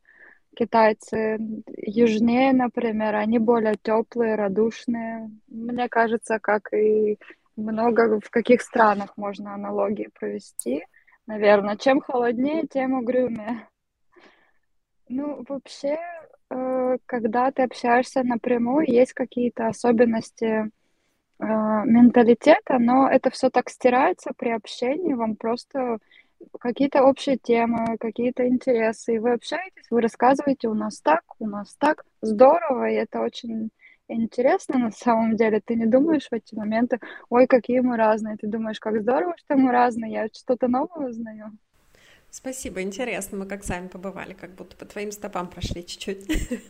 [0.57, 1.37] Китайцы
[1.77, 5.31] южнее, например, они более теплые, радушные.
[5.47, 7.19] Мне кажется, как и
[7.55, 10.87] много в каких странах можно аналогии провести.
[11.27, 13.69] Наверное, чем холоднее, тем угрюмее.
[15.11, 15.99] Ну, вообще,
[16.49, 20.71] э, когда ты общаешься напрямую, есть какие-то особенности
[21.39, 25.99] менталитета, но это все так стирается при общении, вам просто
[26.61, 31.75] какие-то общие темы, какие-то интересы, и вы общаетесь, вы рассказываете, у нас так, у нас
[31.79, 33.71] так, здорово, и это очень
[34.09, 35.61] интересно на самом деле.
[35.65, 39.57] Ты не думаешь в эти моменты, ой, какие мы разные, ты думаешь, как здорово, что
[39.57, 41.53] мы разные, я что-то новое узнаю.
[42.31, 46.27] Спасибо, интересно, мы как сами побывали, как будто по твоим стопам прошли чуть-чуть.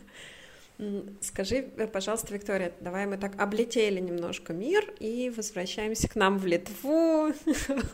[1.21, 6.45] Скажи, э, пожалуйста, Виктория, давай мы так облетели немножко мир и возвращаемся к нам в
[6.45, 7.33] Литву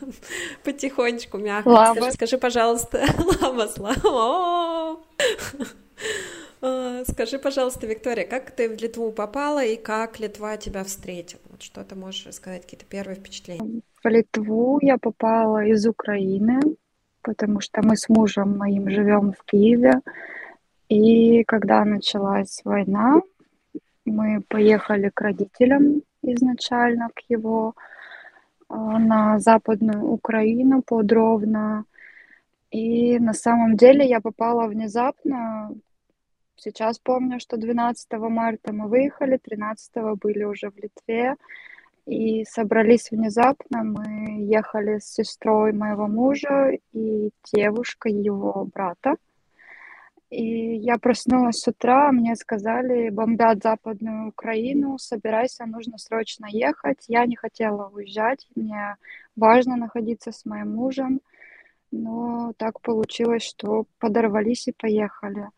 [0.64, 1.68] потихонечку, мягко.
[1.68, 1.94] Лава.
[1.94, 3.06] Скажи, скажи, пожалуйста,
[3.40, 5.00] лава, слава.
[6.60, 11.40] А, скажи, пожалуйста, Виктория, как ты в Литву попала и как Литва тебя встретила?
[11.50, 13.80] Вот что ты можешь рассказать, какие-то первые впечатления?
[14.02, 16.60] В Литву я попала из Украины,
[17.22, 20.02] потому что мы с мужем моим живем в Киеве.
[20.88, 23.20] И когда началась война,
[24.04, 27.74] мы поехали к родителям изначально, к его
[28.68, 31.84] а, на Западную Украину под Ровно.
[32.70, 35.72] И на самом деле я попала внезапно.
[36.56, 41.36] Сейчас помню, что 12 марта мы выехали, 13 были уже в Литве.
[42.06, 43.82] И собрались внезапно.
[43.82, 49.16] Мы ехали с сестрой моего мужа и девушкой его брата.
[50.34, 57.04] И я проснулась с утра, мне сказали, бомбят Западную Украину, собирайся, нужно срочно ехать.
[57.06, 58.96] Я не хотела уезжать, мне
[59.36, 61.20] важно находиться с моим мужем,
[61.92, 65.50] но так получилось, что подорвались и поехали.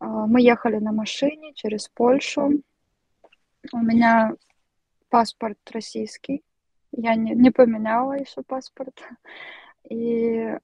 [0.00, 2.60] А, мы ехали на машине через Польшу.
[3.72, 4.32] У меня
[5.10, 6.42] паспорт российский,
[6.90, 9.00] я не, не поменяла еще паспорт.
[9.88, 10.56] И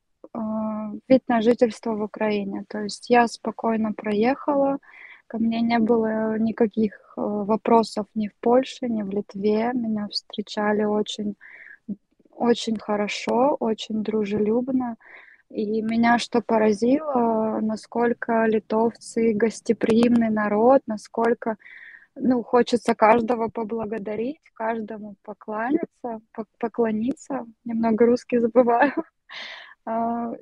[1.09, 2.65] вид на жительство в Украине.
[2.69, 4.79] То есть я спокойно проехала,
[5.27, 9.73] ко мне не было никаких а, вопросов ни в Польше, ни в Литве.
[9.73, 11.37] Меня встречали очень,
[12.31, 14.97] очень хорошо, очень дружелюбно.
[15.51, 21.57] И меня что поразило, насколько литовцы гостеприимный народ, насколько
[22.17, 26.21] ну, хочется каждого поблагодарить, каждому покланяться,
[26.59, 27.47] поклониться.
[27.65, 28.93] Немного русский забываю.
[29.85, 30.33] А,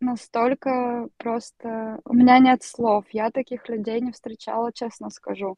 [0.00, 2.00] настолько просто...
[2.04, 3.04] У меня нет слов.
[3.10, 5.56] Я таких людей не встречала, честно скажу.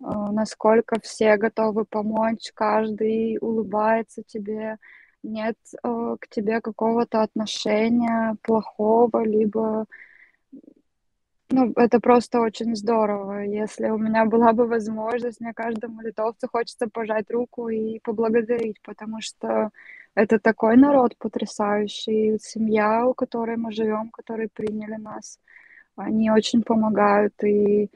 [0.00, 4.78] А, насколько все готовы помочь, каждый улыбается тебе,
[5.22, 9.86] нет а, к тебе какого-то отношения плохого, либо
[11.52, 13.42] ну, это просто очень здорово.
[13.44, 19.20] Если у меня была бы возможность, мне каждому литовцу хочется пожать руку и поблагодарить, потому
[19.20, 19.70] что
[20.14, 25.38] это такой народ потрясающий, семья, у которой мы живем, которые приняли нас.
[25.96, 27.34] Они очень помогают.
[27.44, 27.90] И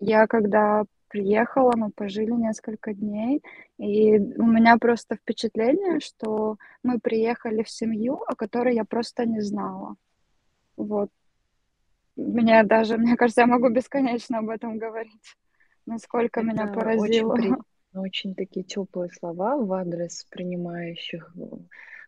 [0.00, 3.42] я когда приехала, мы пожили несколько дней,
[3.78, 9.40] и у меня просто впечатление, что мы приехали в семью, о которой я просто не
[9.40, 9.94] знала.
[10.76, 11.10] Вот.
[12.16, 15.36] Меня даже, мне кажется, я могу бесконечно об этом говорить,
[15.86, 17.34] насколько Это меня поразило.
[17.34, 17.56] Очень
[18.00, 21.32] очень такие теплые слова в адрес принимающих,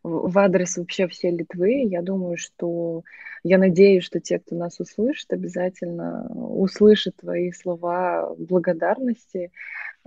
[0.02, 1.84] в адрес вообще всей Литвы.
[1.84, 3.02] Я думаю, что
[3.42, 9.50] я надеюсь, что те, кто нас услышит, обязательно услышат твои слова благодарности.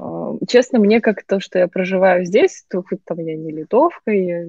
[0.02, 4.12] А, честно, мне как то, что я проживаю здесь, то хоть там я не литовка,
[4.12, 4.46] я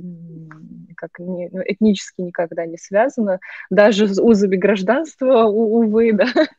[0.96, 3.38] как не, ну, этнически никогда не связана,
[3.68, 6.24] даже с узами гражданства, увы, да,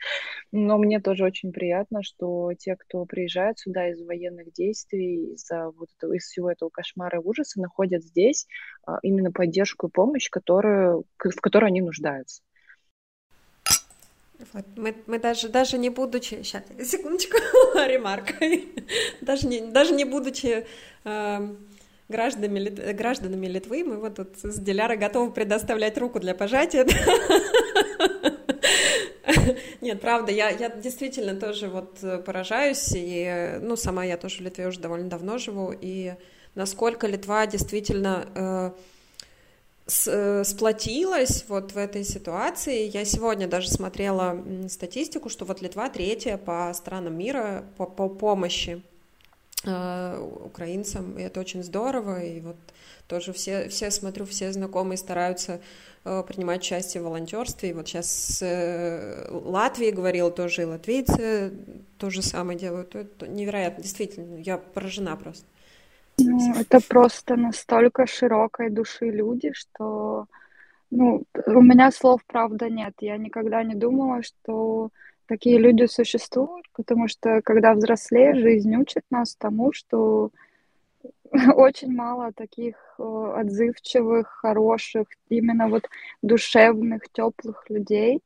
[0.51, 5.89] но мне тоже очень приятно, что те, кто приезжает сюда из военных действий, из-за вот
[5.97, 8.45] этого, из всего этого кошмара и ужаса, находят здесь
[8.85, 12.43] а, именно поддержку и помощь, которую, в которой они нуждаются.
[14.51, 16.43] Вот, мы, мы даже, даже не будучи...
[16.43, 17.37] Сейчас, секундочку,
[17.75, 18.33] ремарка.
[19.21, 20.65] даже, не, даже не будучи
[21.03, 21.47] э,
[22.09, 26.85] гражданами, гражданами Литвы, мы вот тут с Дилярой готовы предоставлять руку для пожатия.
[29.81, 34.41] Нет, правда, я, я действительно тоже вот э, поражаюсь, и, ну, сама я тоже в
[34.41, 36.13] Литве уже довольно давно живу, и
[36.55, 38.71] насколько Литва действительно э, э,
[39.85, 42.87] сплотилась вот в этой ситуации.
[42.87, 48.81] Я сегодня даже смотрела статистику, что вот Литва третья по странам мира по, по помощи
[49.65, 52.55] э, украинцам, и это очень здорово, и вот
[53.07, 55.59] тоже все, все, смотрю, все знакомые стараются
[56.05, 57.69] Э, принимать участие в волонтерстве.
[57.69, 61.53] И вот сейчас э, Латвии говорил тоже, и латвийцы
[61.97, 62.93] то же самое делают.
[62.93, 65.45] Это невероятно, действительно, я поражена просто.
[66.19, 70.27] Ну, это просто настолько широкой души люди, что
[70.91, 72.93] ну, у меня слов, правда, нет.
[72.99, 74.89] Я никогда не думала, что
[75.27, 80.29] такие люди существуют, потому что, когда взрослеешь, жизнь учит нас тому, что
[81.55, 85.89] очень мало таких э, отзывчивых, хороших, именно вот
[86.21, 88.21] душевных, теплых людей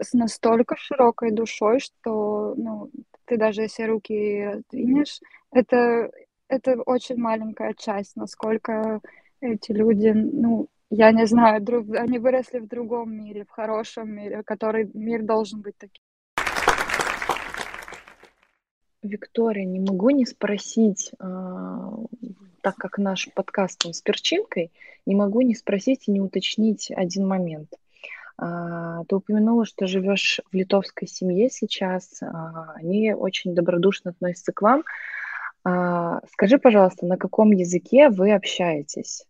[0.00, 2.90] с настолько широкой душой, что ну,
[3.24, 6.10] ты даже если руки двинешь, это,
[6.48, 9.00] это очень маленькая часть, насколько
[9.40, 14.42] эти люди, ну, я не знаю, друг, они выросли в другом мире, в хорошем мире,
[14.42, 16.02] который мир должен быть таким.
[19.02, 21.92] Виктория, не могу не спросить, а,
[22.62, 24.72] так как наш подкаст он с перчинкой,
[25.06, 27.68] не могу не спросить и не уточнить один момент.
[28.36, 34.62] А, ты упомянула, что живешь в литовской семье сейчас, а, они очень добродушно относятся к
[34.62, 34.82] вам.
[36.32, 39.24] Скажи, пожалуйста, на каком языке вы общаетесь?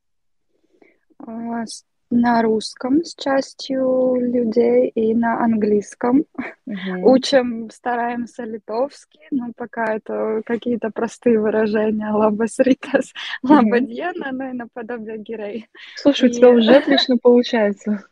[2.10, 6.24] на русском с частью людей и на английском.
[6.66, 7.02] Угу.
[7.02, 12.10] Учим, стараемся литовский, но пока это какие-то простые выражения.
[12.10, 13.12] Лабас ритас,
[13.42, 15.68] лабадьена, ну и наподобие гирей.
[15.96, 16.32] Слушай, и...
[16.32, 18.04] у тебя уже отлично получается.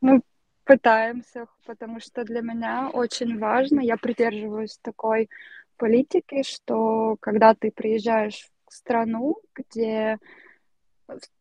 [0.00, 0.22] Мы
[0.64, 5.28] пытаемся, потому что для меня очень важно, я придерживаюсь такой
[5.76, 10.18] политики, что когда ты приезжаешь в страну, где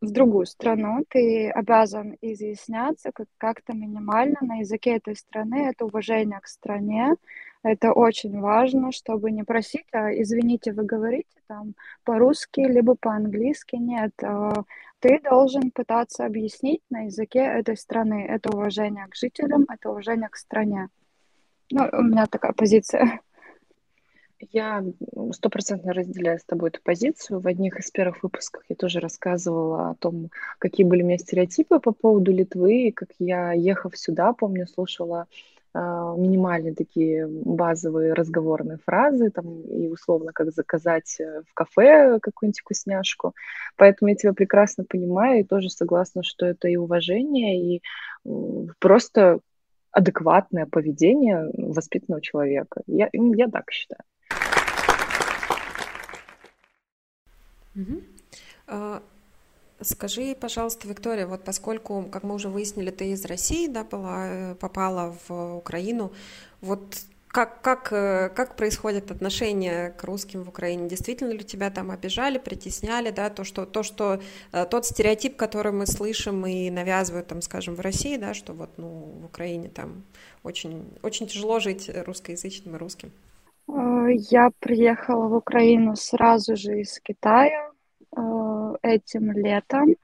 [0.02, 5.70] в другую страну, ты обязан изъясняться как- как-то минимально на языке этой страны.
[5.70, 7.16] Это уважение к стране.
[7.64, 13.78] Это очень важно, чтобы не просить, а извините, вы говорите там по-русски, либо по-английски.
[13.78, 14.54] Нет, а,
[15.00, 18.26] ты должен пытаться объяснить на языке этой страны.
[18.28, 20.90] Это уважение к жителям, это уважение к стране.
[21.72, 23.22] Ну, у меня такая позиция.
[24.52, 24.84] Я
[25.32, 27.40] стопроцентно разделяю с тобой эту позицию.
[27.40, 30.30] В одних из первых выпусков я тоже рассказывала о том,
[30.60, 35.28] какие были у меня стереотипы по поводу Литвы, и как я, ехав сюда, помню, слушала
[35.74, 42.60] э, минимальные такие базовые разговорные фразы, там, и условно, как заказать э, в кафе какую-нибудь
[42.60, 43.34] вкусняшку.
[43.78, 47.82] Поэтому я тебя прекрасно понимаю и тоже согласна, что это и уважение, и
[48.80, 49.40] просто
[49.92, 52.82] адекватное поведение воспитанного человека.
[52.88, 54.02] Я, я так считаю.
[57.76, 59.02] Угу.
[59.84, 64.56] Скажи, пожалуйста, Виктория, вот поскольку, как мы уже выяснили, ты из России, да, была, э,
[64.56, 66.14] попала в Украину,
[66.62, 70.88] вот как, как, э, как происходят отношения к русским в Украине?
[70.88, 74.22] Действительно ли тебя там обижали, притесняли, да, то, что, то, что
[74.52, 78.70] э, тот стереотип, который мы слышим и навязывают, там, скажем, в России, да, что вот,
[78.78, 78.88] ну,
[79.22, 80.04] в Украине там
[80.44, 83.12] очень, очень тяжело жить русскоязычным и русским?
[83.68, 87.72] Э, я приехала в Украину сразу же из Китая
[88.16, 89.96] э, этим летом.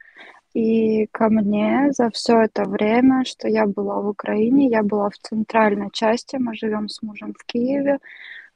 [0.53, 5.18] И ко мне за все это время, что я была в Украине, я была в
[5.18, 7.99] центральной части, мы живем с мужем в Киеве.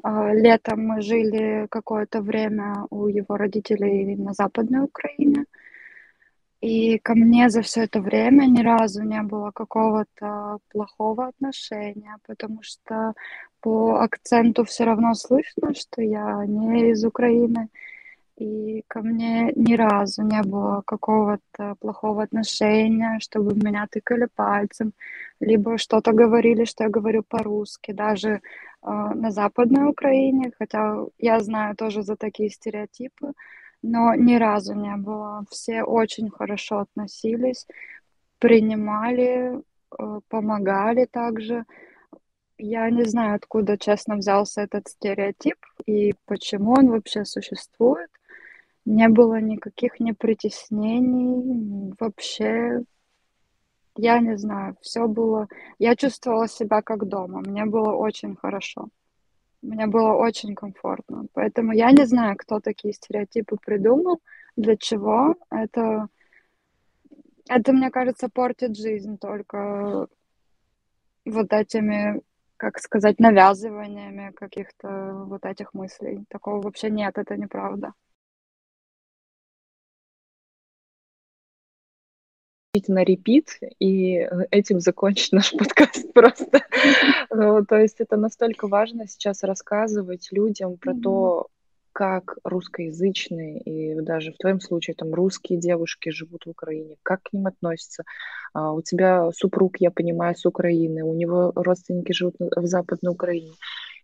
[0.04, 5.46] Э, летом мы жили какое-то время у его родителей на Западной Украине.
[6.64, 12.60] И ко мне за все это время ни разу не было какого-то плохого отношения, потому
[12.62, 13.14] что
[13.60, 17.68] по акценту все равно слышно, что я не из Украины.
[18.38, 24.94] И ко мне ни разу не было какого-то плохого отношения, чтобы меня тыкали пальцем,
[25.42, 28.40] либо что-то говорили, что я говорю по-русски, даже э,
[28.82, 33.34] на Западной Украине, хотя я знаю тоже за такие стереотипы,
[33.84, 35.46] но ни разу не было.
[35.52, 37.68] Все очень хорошо относились,
[38.40, 39.62] принимали,
[40.00, 41.66] э, помогали также.
[42.58, 48.10] Я не знаю, откуда, честно, взялся этот стереотип и почему он вообще существует.
[48.86, 52.84] Не было никаких ни притеснений, вообще,
[53.96, 55.48] я не знаю, все было...
[55.80, 58.90] Я чувствовала себя как дома, мне было очень хорошо.
[59.64, 61.26] Мне было очень комфортно.
[61.34, 64.22] Поэтому я не знаю, кто такие стереотипы придумал,
[64.58, 65.36] для чего.
[65.50, 66.10] Это,
[67.48, 70.08] это мне кажется, портит жизнь только
[71.26, 72.22] вот этими,
[72.58, 76.26] как сказать, навязываниями каких-то вот этих мыслей.
[76.28, 77.94] Такого вообще нет, это неправда.
[82.88, 86.62] На репит и этим закончить наш подкаст просто.
[87.30, 91.48] Ну, то есть это настолько важно сейчас рассказывать людям про то,
[91.92, 97.34] как русскоязычные и даже в твоем случае там русские девушки живут в Украине, как к
[97.34, 98.06] ним относятся.
[98.54, 103.54] А, у тебя супруг, я понимаю, с Украины, у него родственники живут в Западной Украине,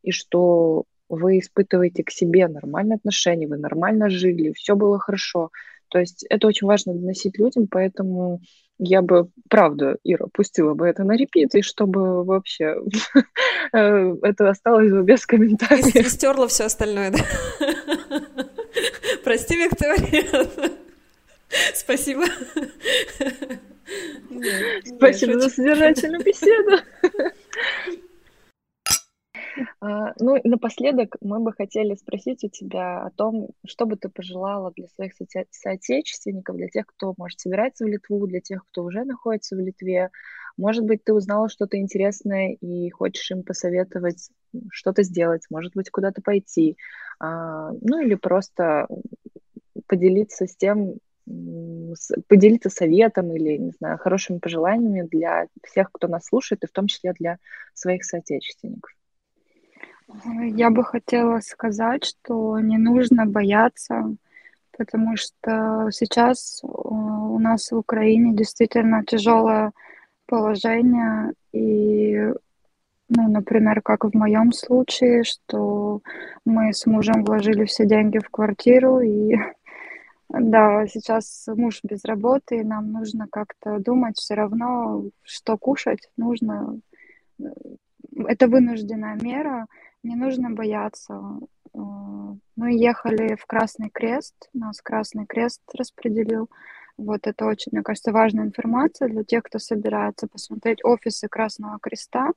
[0.04, 5.50] и что вы испытываете к себе нормальные отношения, вы нормально жили, все было хорошо.
[5.90, 8.42] То есть это очень важно доносить людям, поэтому
[8.78, 12.78] я бы, правда, Ира, пустила бы это на репит, и чтобы вообще
[13.74, 15.94] э, это осталось бы без комментариев.
[15.94, 17.20] И стерла все остальное, да?
[19.24, 20.48] Прости, Виктория.
[21.74, 22.24] Спасибо.
[24.86, 26.84] Спасибо за содержательную беседу.
[29.82, 34.72] А, ну напоследок мы бы хотели спросить у тебя о том, что бы ты пожелала
[34.76, 39.04] для своих со- соотечественников, для тех, кто, может, собирается в Литву, для тех, кто уже
[39.04, 40.10] находится в Литве.
[40.58, 44.30] Может быть, ты узнала что-то интересное и хочешь им посоветовать
[44.72, 46.78] что-то сделать, может быть, куда-то пойти,
[47.20, 48.88] а, ну или просто
[49.88, 50.96] поделиться с тем,
[52.28, 56.88] поделиться советом или, не знаю, хорошими пожеланиями для всех, кто нас слушает, и в том
[56.88, 57.38] числе для
[57.74, 58.92] своих соотечественников.
[60.56, 64.16] Я бы хотела сказать, что не нужно бояться,
[64.76, 69.72] потому что сейчас э, у нас в Украине действительно тяжелое
[70.26, 72.18] положение, и,
[73.10, 76.02] ну, например, как в моем случае, что
[76.44, 79.36] мы с мужем вложили все деньги в квартиру, и
[80.30, 86.80] да, сейчас муж без работы, и нам нужно как-то думать все равно, что кушать нужно.
[88.28, 89.68] Это вынужденная мера,
[90.04, 91.22] не нужно бояться.
[91.74, 91.80] Э,
[92.56, 96.50] мы ехали в Красный Крест, нас Красный Крест распределил.
[96.98, 102.32] Вот это очень, мне кажется, важная информация для тех, кто собирается посмотреть офисы Красного Креста.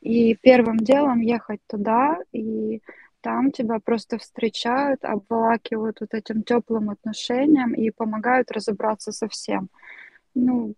[0.00, 2.80] И первым делом ехать туда, и
[3.20, 9.68] там тебя просто встречают, обволакивают вот этим теплым отношением и помогают разобраться со всем.
[10.34, 10.74] Ну,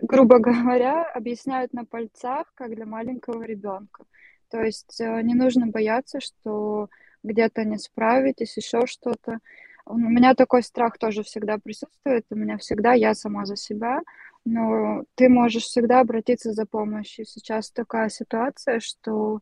[0.00, 4.04] грубо говоря, объясняют на пальцах, как для маленького ребенка.
[4.50, 6.88] То есть э, не нужно бояться, что
[7.22, 9.38] где-то не справитесь, еще что-то.
[9.86, 14.00] У меня такой страх тоже всегда присутствует, у меня всегда я сама за себя,
[14.44, 17.24] но ты можешь всегда обратиться за помощью.
[17.24, 19.40] Сейчас такая ситуация, что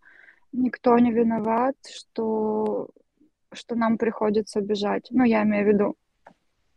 [0.52, 2.90] никто не виноват, что,
[3.52, 5.08] что нам приходится бежать.
[5.10, 5.96] Ну, я имею в виду,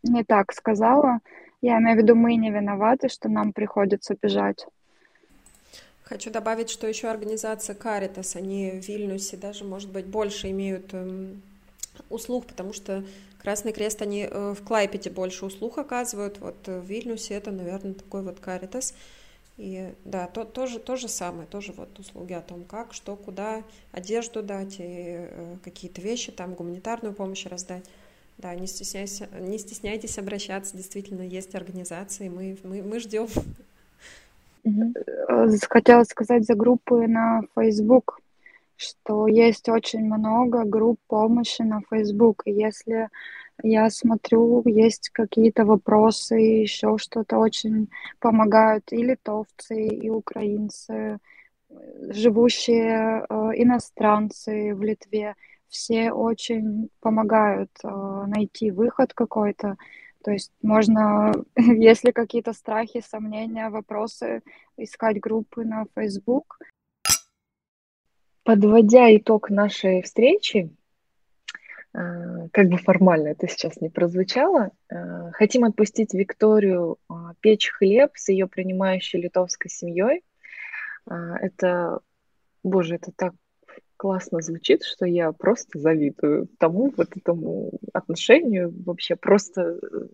[0.02, 1.20] не так сказала,
[1.60, 4.66] я имею в виду, мы не виноваты, что нам приходится бежать.
[6.10, 11.40] Хочу добавить, что еще организация Caritas, они в Вильнюсе даже, может быть, больше имеют эм,
[12.08, 13.04] услуг, потому что
[13.38, 17.94] Красный Крест, они э, в Клайпеде больше услуг оказывают, вот э, в Вильнюсе это, наверное,
[17.94, 18.92] такой вот Caritas.
[19.56, 23.62] И да, то, тоже то же самое, тоже вот услуги о том, как, что, куда,
[23.92, 27.84] одежду дать, и э, какие-то вещи, там гуманитарную помощь раздать.
[28.36, 33.28] Да, не стесняйтесь, не стесняйтесь обращаться, действительно есть организации, мы, мы, мы ждем
[34.64, 38.20] Э, хотела сказать за группы на Facebook,
[38.76, 42.42] что есть очень много групп помощи на Facebook.
[42.46, 43.08] Если
[43.62, 51.18] я смотрю, есть какие-то вопросы, еще что-то очень помогают и литовцы, и украинцы,
[52.08, 55.34] живущие э, иностранцы в Литве.
[55.68, 57.88] Все очень помогают э,
[58.26, 59.76] найти выход какой-то.
[60.22, 64.42] То есть можно, если какие-то страхи, сомнения, вопросы,
[64.76, 66.58] искать группы на Facebook.
[68.42, 70.74] Подводя итог нашей встречи,
[71.94, 78.12] э, как бы формально это сейчас не прозвучало, э, хотим отпустить Викторию э, печь хлеб
[78.14, 80.24] с ее принимающей литовской семьей.
[81.06, 82.00] Это,
[82.62, 83.32] боже, это так
[84.00, 90.06] классно звучит, что я просто завидую тому вот этому отношению, вообще просто э,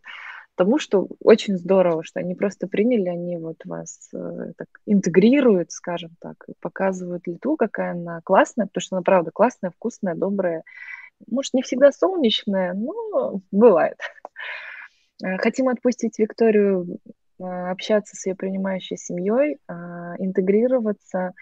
[0.57, 6.17] тому, что очень здорово, что они просто приняли, они вот вас э, так интегрируют, скажем
[6.19, 10.65] так, показывают Литву, какая она классная, потому что она правда классная, вкусная, добрая,
[11.29, 13.99] может, не всегда солнечная, но бывает.
[15.23, 16.99] Э, хотим отпустить Викторию
[17.39, 19.59] общаться с ее принимающей семьей,
[20.19, 21.35] интегрироваться,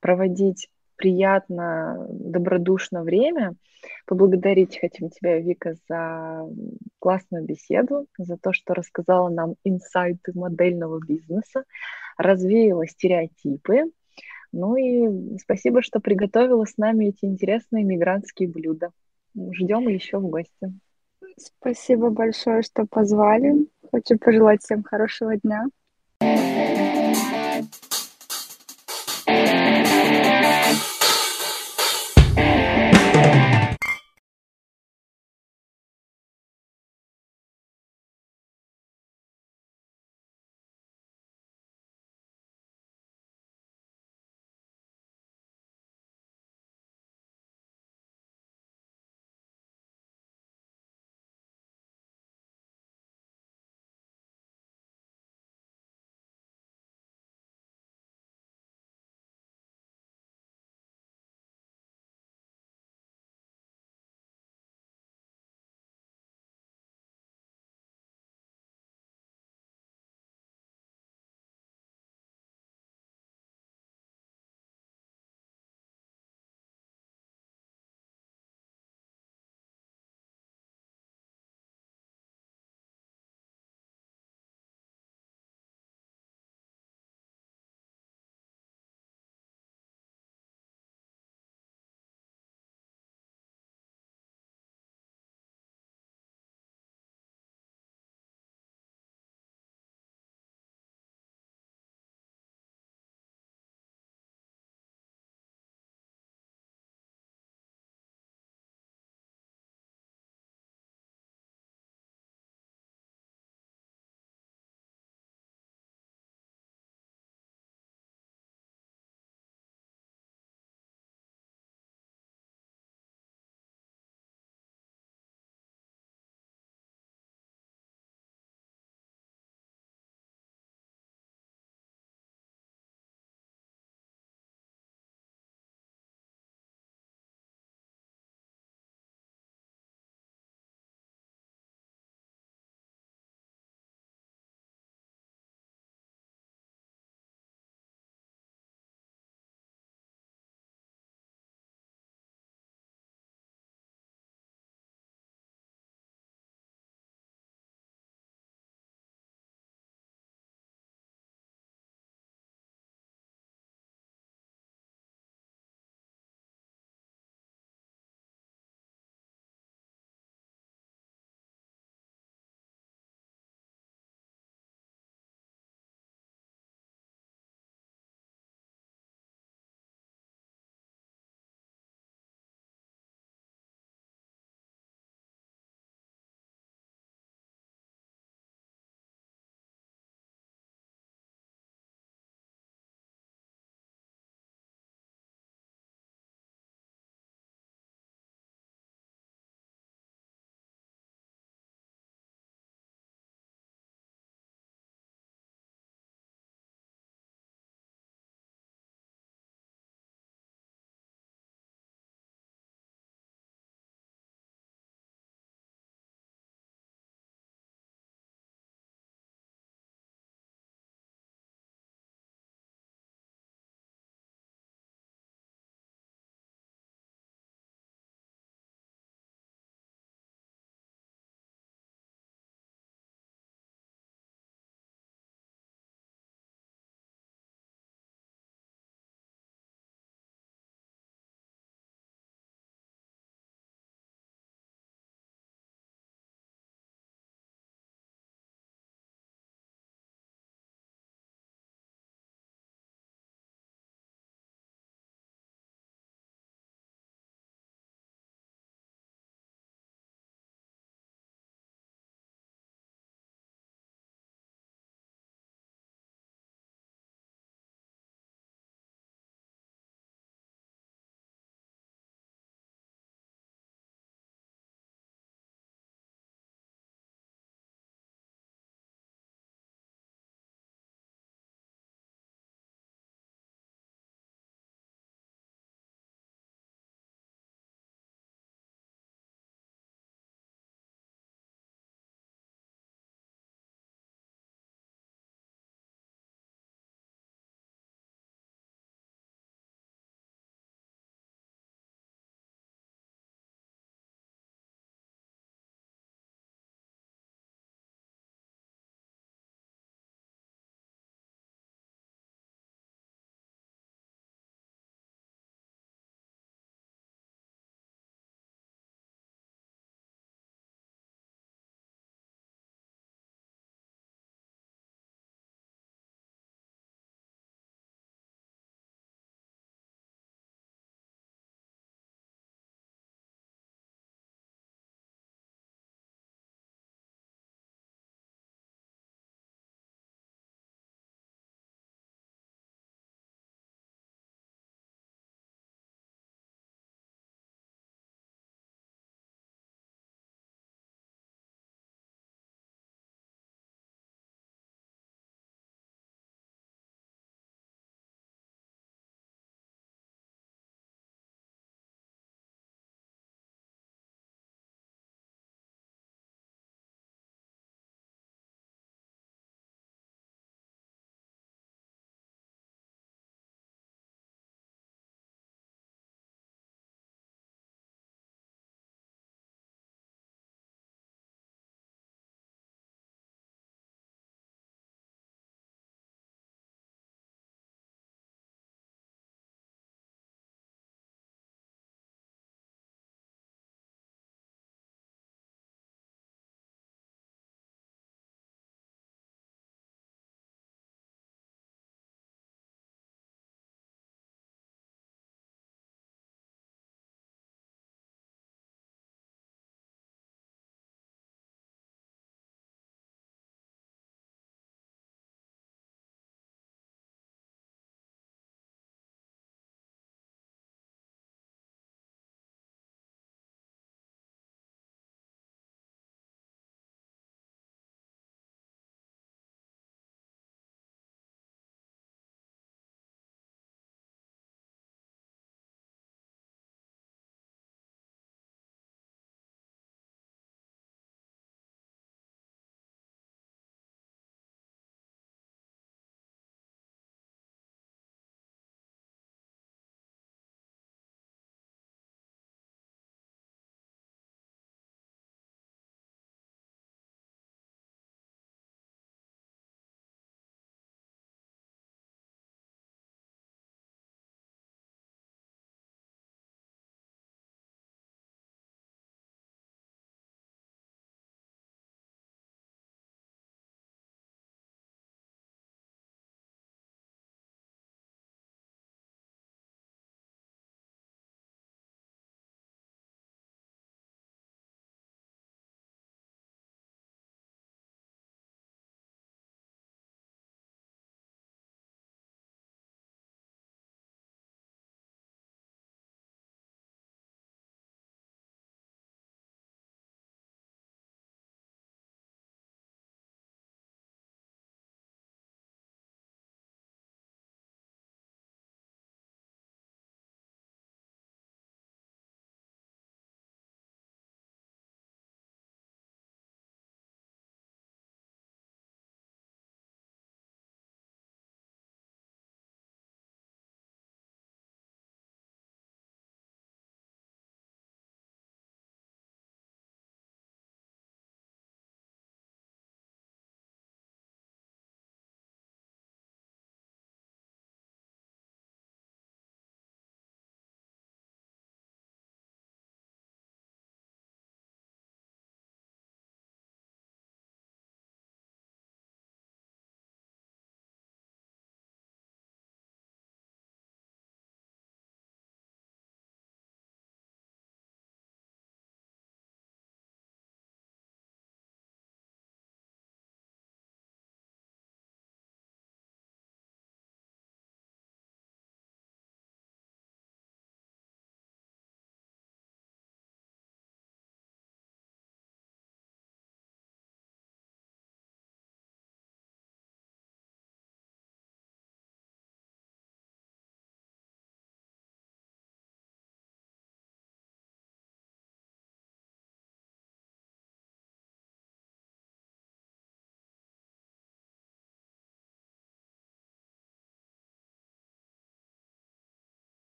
[0.00, 0.68] проводить
[1.00, 3.54] приятно, добродушно время.
[4.06, 6.46] Поблагодарить хотим тебя, Вика, за
[6.98, 11.64] классную беседу, за то, что рассказала нам инсайты модельного бизнеса,
[12.18, 13.84] развеяла стереотипы.
[14.52, 18.90] Ну и спасибо, что приготовила с нами эти интересные мигрантские блюда.
[19.34, 20.74] Ждем еще в гости.
[21.38, 23.66] Спасибо большое, что позвали.
[23.90, 25.64] Хочу пожелать всем хорошего дня.